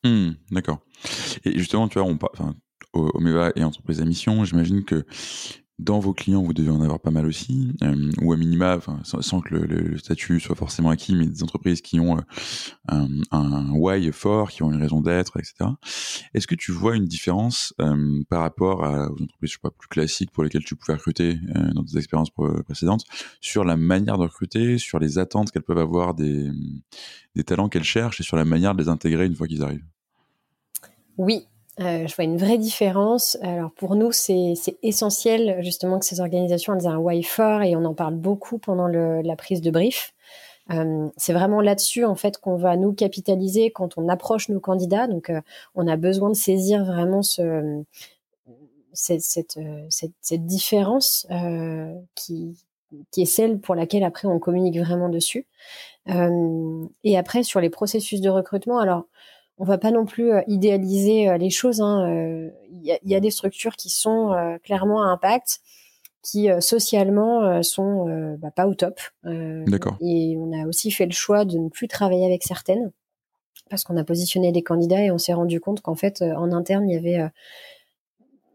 [0.04, 0.80] Mmh, D'accord.
[1.46, 2.56] Et justement, tu vois, on, enfin,
[2.94, 5.06] Omeva et entreprise à mission, j'imagine que
[5.78, 9.42] dans vos clients, vous devez en avoir pas mal aussi, euh, ou à minima, sans,
[9.42, 14.52] que le, statut soit forcément acquis, mais des entreprises qui ont euh, un, why fort,
[14.52, 15.72] qui ont une raison d'être, etc.
[16.34, 19.90] Est-ce que tu vois une différence euh, par rapport aux entreprises, je sais pas, plus
[19.90, 21.38] classiques pour lesquelles tu pouvais recruter
[21.74, 22.32] dans tes expériences
[22.66, 23.04] précédentes,
[23.42, 26.52] sur la manière de recruter, sur les attentes qu'elles peuvent avoir des
[27.46, 29.86] talents qu'elles cherchent et sur la manière de les intégrer une fois qu'ils arrivent?
[31.18, 31.48] Oui,
[31.80, 33.38] euh, je vois une vraie différence.
[33.42, 37.84] Alors pour nous, c'est essentiel justement que ces organisations aient un why fort et on
[37.86, 40.14] en parle beaucoup pendant le, la prise de brief.
[40.72, 45.08] Euh, c'est vraiment là-dessus en fait qu'on va nous capitaliser quand on approche nos candidats.
[45.08, 45.42] Donc euh,
[45.76, 47.84] on a besoin de saisir vraiment ce,
[48.94, 49.60] cette, cette,
[49.90, 52.58] cette, cette différence euh, qui,
[53.12, 55.46] qui est celle pour laquelle après on communique vraiment dessus.
[56.08, 59.06] et après sur les processus de recrutement, alors
[59.58, 61.82] on va pas non plus euh, idéaliser euh, les choses.
[61.82, 62.98] Hein, euh, il hein.
[63.04, 65.60] y, y, a, des structures qui sont clairement à impact,
[66.22, 69.00] qui socialement sont bah, pas au top.
[69.24, 69.98] D'accord.
[70.02, 72.92] Et on a aussi fait le choix de ne plus travailler avec certaines
[73.70, 76.88] parce qu'on a positionné des candidats et on s'est rendu compte qu'en fait en interne
[76.90, 77.30] il y avait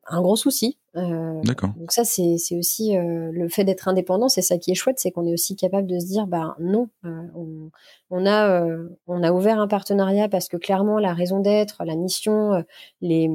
[0.07, 0.77] un gros souci.
[0.97, 1.71] Euh, D'accord.
[1.77, 5.13] Donc ça, c'est aussi euh, le fait d'être indépendant, c'est ça qui est chouette, c'est
[5.13, 7.71] qu'on est aussi capable de se dire, bah non, euh, on,
[8.11, 8.67] on, a
[9.07, 12.65] on a ouvert un partenariat parce que clairement la raison d'être, la mission,
[13.01, 13.31] les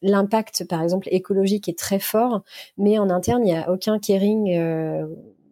[0.00, 2.42] l'impact par exemple écologique est très fort,
[2.78, 4.56] mais en interne il n'y a aucun caring.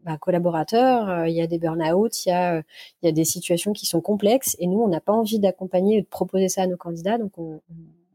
[0.03, 2.63] Bah, collaborateur, il y a des burn-out, il y a,
[3.03, 5.99] il y a des situations qui sont complexes et nous on n'a pas envie d'accompagner
[5.99, 7.61] et de proposer ça à nos candidats, donc on,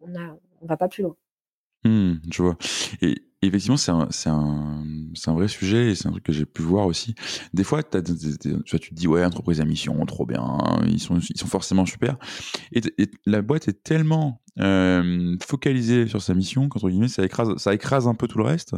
[0.02, 1.16] on, a, on va pas plus loin.
[1.86, 2.58] Mmh, je vois.
[3.48, 4.84] Effectivement, c'est un, un,
[5.28, 7.16] un vrai sujet et c'est un truc que j'ai pu voir aussi.
[7.54, 10.44] Des fois, tu, te dis, ouais, entreprise à mission, trop bien,
[10.88, 12.18] ils sont, ils sont forcément super.
[12.72, 12.82] Et,
[13.26, 18.08] la boîte est tellement euh, focalisée sur sa mission qu'entre guillemets, ça écrase, ça écrase
[18.08, 18.76] un peu tout le reste.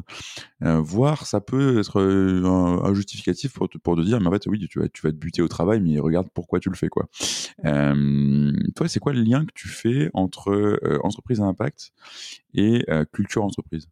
[0.63, 2.43] Euh, voire, ça peut être euh,
[2.83, 5.11] un, justificatif pour te, pour te dire, mais en fait, oui, tu vas, tu vas
[5.11, 7.07] te buter au travail, mais regarde pourquoi tu le fais, quoi.
[7.65, 11.91] Euh, toi, c'est quoi le lien que tu fais entre euh, entreprise à impact
[12.53, 13.87] et culture entreprise?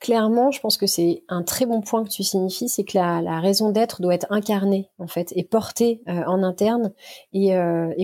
[0.00, 3.40] Clairement, je pense que c'est un très bon point que tu signifies, c'est que la,
[3.40, 6.92] raison d'être doit être incarnée en fait et portée en interne.
[7.32, 7.56] Et,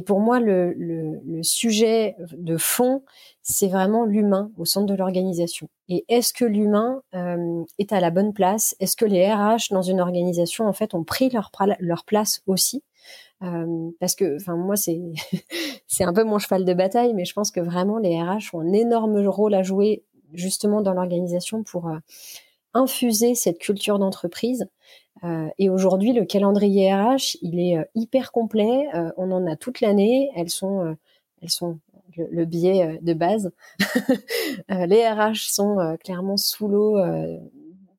[0.07, 3.03] pour moi, le, sujet de fond,
[3.43, 5.69] c'est vraiment l'humain au centre de l'organisation.
[5.89, 7.03] Et est-ce que l'humain
[7.79, 8.75] est à la bonne place?
[8.81, 12.83] Est-ce que les RH dans une organisation en fait ont pris leur place aussi?
[13.41, 15.01] Parce que, enfin, moi, c'est
[15.87, 18.61] c'est un peu mon cheval de bataille, mais je pense que vraiment les RH ont
[18.61, 21.99] un énorme rôle à jouer justement dans l'organisation pour euh,
[22.75, 24.69] infuser cette culture d'entreprise.
[25.25, 28.87] Euh, et aujourd'hui, le calendrier RH, il est euh, hyper complet.
[29.17, 30.31] on en a toute l'année.
[30.37, 30.97] Elles sont,
[31.43, 31.79] elles sont
[32.17, 33.51] le, biais de base.
[34.69, 36.97] les RH sont clairement sous l'eau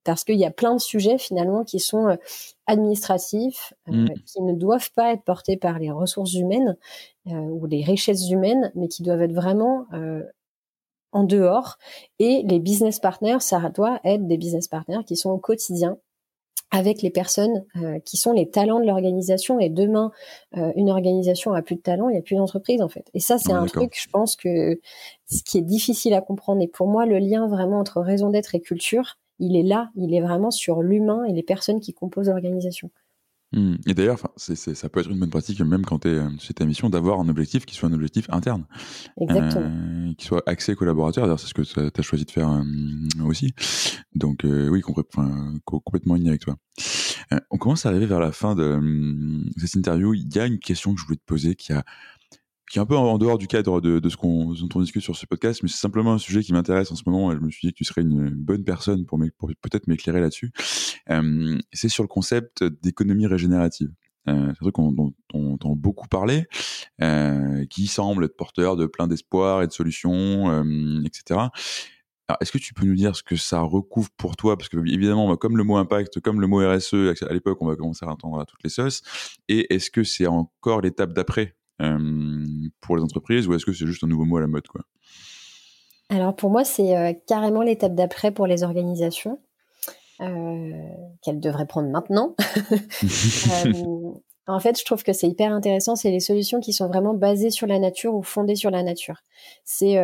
[0.04, 2.18] parce qu'il y a plein de sujets finalement qui sont
[2.66, 4.08] administratifs, mmh.
[4.26, 6.78] qui ne doivent pas être portés par les ressources humaines
[7.26, 9.86] ou les richesses humaines, mais qui doivent être vraiment
[11.12, 11.78] en dehors.
[12.20, 15.98] Et les business partners, ça doit être des business partners qui sont au quotidien
[16.72, 19.60] avec les personnes euh, qui sont les talents de l'organisation.
[19.60, 20.12] Et demain,
[20.58, 23.06] euh, une organisation a plus de talent, il n'y a plus d'entreprise en fait.
[23.14, 24.80] Et ça, c'est un truc, je pense que
[25.30, 26.62] ce qui est difficile à comprendre.
[26.62, 30.14] Et pour moi, le lien vraiment entre raison d'être et culture, il est là, il
[30.14, 32.92] est vraiment sur l'humain et les personnes qui composent l'organisation.
[33.54, 33.76] Mmh.
[33.86, 36.90] Et d'ailleurs, ça peut être une bonne pratique, même quand tu es chez ta mission,
[36.90, 38.66] d'avoir un objectif qui soit un objectif interne.
[39.20, 39.66] Exactement.
[39.66, 41.26] Euh, qui soit axé collaborateur.
[41.26, 43.54] D'ailleurs, c'est ce que tu as choisi de faire euh, aussi.
[44.16, 46.56] Donc, euh, oui, complètement aligné avec toi.
[47.50, 48.80] on commence à arriver vers la fin de
[49.58, 50.14] cette interview.
[50.14, 51.84] Il y a une question que je voulais te poser qui a
[52.72, 55.18] qui est un peu en dehors du cadre de, ce qu'on dont on discute sur
[55.18, 57.50] ce podcast, mais c'est simplement un sujet qui m'intéresse en ce moment et je me
[57.50, 60.52] suis dit que tu serais une bonne personne pour, peut-être m'éclairer là-dessus.
[61.10, 63.92] Euh, c'est sur le concept d'économie régénérative.
[64.30, 66.46] Euh, c'est un truc dont on entend beaucoup parler,
[67.02, 70.64] euh, qui semble être porteur de plein d'espoir et de solutions,
[71.04, 71.42] etc.
[72.40, 74.58] est-ce que tu peux nous dire ce que ça recouvre pour toi?
[74.58, 76.94] Parce que évidemment, comme le mot impact, comme le mot RSE,
[77.28, 79.02] à l'époque, on va commencer à entendre à toutes les sauces.
[79.50, 82.41] Et est-ce que c'est encore l'étape d'après euh,
[82.82, 84.82] pour les entreprises ou est-ce que c'est juste un nouveau mot à la mode quoi?
[86.10, 89.40] Alors pour moi, c'est euh, carrément l'étape d'après pour les organisations.
[90.20, 90.72] Euh,
[91.24, 92.36] qu'elles devraient prendre maintenant.
[94.48, 95.96] en fait, je trouve que c'est hyper intéressant.
[95.96, 99.24] C'est les solutions qui sont vraiment basées sur la nature ou fondées sur la nature.
[99.66, 100.00] C'est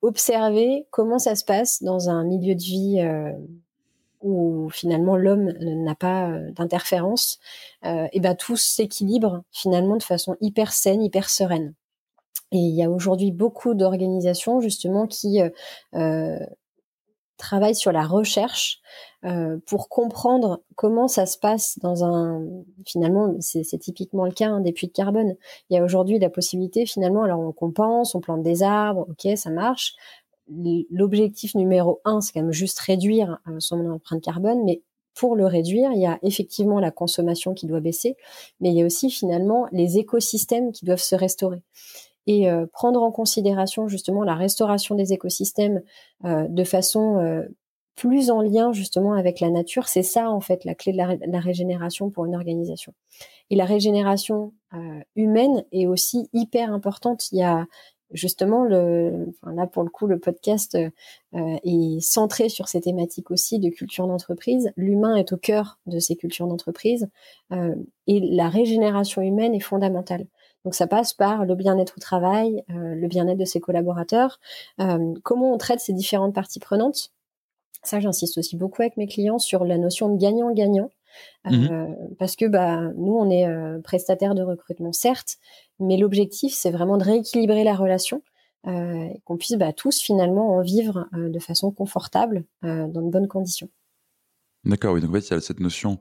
[0.00, 3.02] observer comment ça se passe dans un milieu de vie
[4.24, 7.38] où finalement l'homme n'a pas euh, d'interférence,
[7.84, 11.74] euh, et ben tout s'équilibre finalement de façon hyper saine, hyper sereine.
[12.52, 15.40] Et il y a aujourd'hui beaucoup d'organisations justement qui
[15.94, 16.38] euh,
[17.36, 18.80] travaillent sur la recherche
[19.66, 22.42] pour comprendre comment ça se passe dans un
[22.86, 25.34] finalement c'est typiquement le cas hein, des puits de carbone.
[25.70, 29.36] Il y a aujourd'hui la possibilité finalement alors on compense, on plante des arbres, ok
[29.36, 29.94] ça marche,
[30.48, 34.82] l'objectif numéro un, c'est quand même juste réduire euh, son empreinte carbone, mais
[35.14, 38.16] pour le réduire, il y a effectivement la consommation qui doit baisser,
[38.60, 41.62] mais il y a aussi finalement les écosystèmes qui doivent se restaurer.
[42.26, 45.82] Et euh, prendre en considération justement la restauration des écosystèmes
[46.24, 47.44] euh, de façon
[47.96, 51.40] plus en lien justement avec la nature, c'est ça en fait la clé de la,
[51.40, 52.92] régénération pour une organisation.
[53.50, 54.52] Et la régénération
[55.14, 57.30] humaine est aussi hyper importante.
[57.30, 57.66] Il y a,
[58.14, 63.30] justement, le, enfin là pour le coup, le podcast euh, est centré sur ces thématiques
[63.30, 64.72] aussi de culture d'entreprise.
[64.76, 67.08] L'humain est au cœur de ces cultures d'entreprise
[67.52, 67.74] euh,
[68.06, 70.26] et la régénération humaine est fondamentale.
[70.64, 74.40] Donc ça passe par le bien-être au travail, euh, le bien-être de ses collaborateurs,
[75.22, 77.12] comment on traite ces différentes parties prenantes?
[77.82, 80.90] Ça, j'insiste aussi beaucoup avec mes clients sur la notion de gagnant-gagnant.
[81.44, 81.86] Mmh euh,
[82.18, 85.36] parce que bah, nous, on est euh, prestataire de recrutement, certes,
[85.78, 88.22] mais l'objectif, c'est vraiment de rééquilibrer la relation
[88.66, 93.28] euh, et qu'on puisse bah, tous finalement en vivre de façon confortable, dans de bonnes
[93.28, 93.68] conditions.
[94.66, 95.00] D'accord, oui.
[95.00, 95.98] Donc en fait, il y a cette notion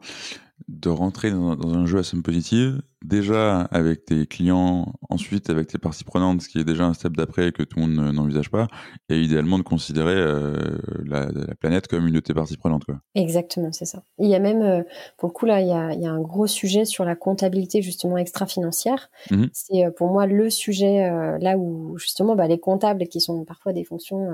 [0.68, 5.78] de rentrer dans, un jeu à somme positive, déjà avec tes clients, ensuite avec tes
[5.78, 8.68] parties prenantes, ce qui est déjà un step d'après que tout le monde n'envisage pas,
[9.10, 11.28] et idéalement de considérer euh, la,
[11.60, 12.86] planète comme une de tes parties prenantes.
[12.86, 13.00] Quoi.
[13.16, 14.04] Exactement, c'est ça.
[14.20, 14.84] Il y a même, euh,
[15.18, 15.72] pour le coup, là, il y
[16.08, 19.10] a, un gros sujet sur la comptabilité justement extra-financière.
[19.32, 21.10] Mmh c'est euh, pour moi le sujet
[21.40, 24.30] là où justement bah, les comptables qui sont parfois des fonctions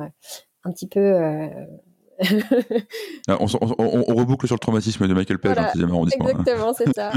[0.63, 1.17] un petit peu
[3.27, 6.27] Ah, on, reboucle sur le traumatisme de Michael Page, voilà, arrondissement.
[6.29, 7.11] Exactement, c'est ça.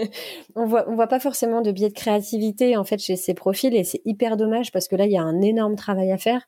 [0.54, 3.74] on voit, on voit pas forcément de biais de créativité en fait chez ces profils
[3.74, 6.46] et c'est hyper dommage parce que là il y a un énorme travail à faire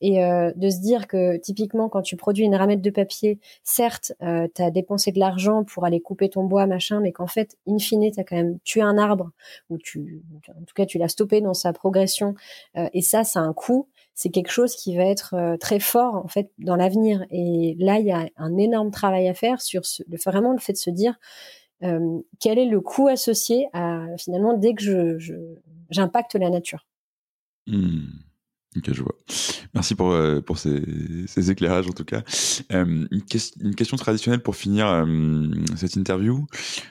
[0.00, 4.12] et euh, de se dire que typiquement quand tu produis une ramette de papier, certes,
[4.22, 7.56] euh, tu as dépensé de l'argent pour aller couper ton bois, machin, mais qu'en fait,
[7.66, 9.30] in fine, tu as quand même tué un arbre,
[9.70, 12.34] ou tu, en tout cas, tu l'as stoppé dans sa progression,
[12.76, 15.80] euh, et ça, ça a un coût c'est quelque chose qui va être euh, très
[15.80, 17.26] fort en fait dans l'avenir.
[17.30, 19.82] Et là, il y a un énorme travail à faire sur
[20.24, 21.16] vraiment le fait de se dire
[21.82, 25.34] euh, quel est le coût associé à finalement dès que je
[25.90, 26.86] j'impacte la nature.
[27.66, 28.06] Mmh.
[28.76, 29.16] Ok, je vois.
[29.72, 32.22] Merci pour, euh, pour ces, éclairages en tout cas.
[32.70, 33.08] Une,
[33.76, 35.06] question traditionnelle pour finir
[35.76, 36.46] cette interview.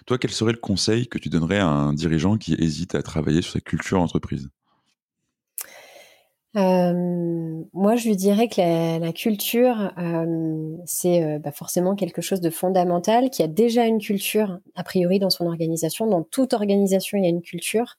[0.05, 3.41] Toi, quel serait le conseil que tu donnerais à un dirigeant qui hésite à travailler
[3.41, 4.49] sur sa culture entreprise
[6.55, 9.91] moi, je lui dirais que la, la culture,
[10.85, 15.29] c'est bah, forcément quelque chose de fondamental, qui a déjà une culture, a priori, dans
[15.29, 16.07] son organisation.
[16.07, 17.97] Dans toute organisation, il y a une culture.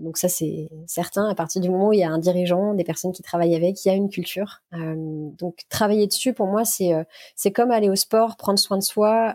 [0.00, 1.28] Donc ça c'est certain.
[1.28, 3.84] À partir du moment où il y a un dirigeant, des personnes qui travaillent avec,
[3.84, 4.62] il y a une culture.
[4.72, 6.92] Donc travailler dessus pour moi c'est
[7.34, 9.34] c'est comme aller au sport, prendre soin de soi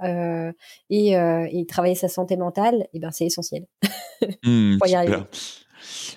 [0.90, 2.84] et, et, travailler sa santé mentale.
[2.94, 3.68] Et eh ben c'est essentiel.
[4.44, 5.24] Mmh, y arriver.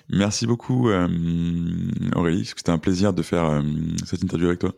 [0.09, 0.89] Merci beaucoup
[2.15, 3.63] Aurélie, c'était un plaisir de faire
[4.05, 4.73] cette interview avec toi.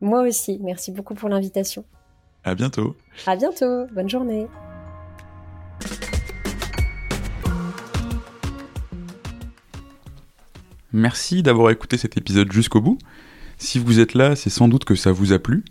[0.00, 1.84] Moi aussi, merci beaucoup pour l'invitation.
[2.44, 2.94] À bientôt.
[3.26, 3.86] À bientôt.
[3.92, 4.46] Bonne journée.
[10.92, 12.98] Merci d'avoir écouté cet épisode jusqu'au bout.
[13.58, 15.64] Si vous êtes là, c'est sans doute que ça vous a plu.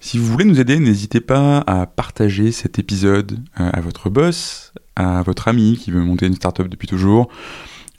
[0.00, 4.72] Si vous voulez nous aider, n'hésitez pas à partager cet épisode euh, à votre boss,
[4.96, 7.28] à votre ami qui veut monter une startup depuis toujours,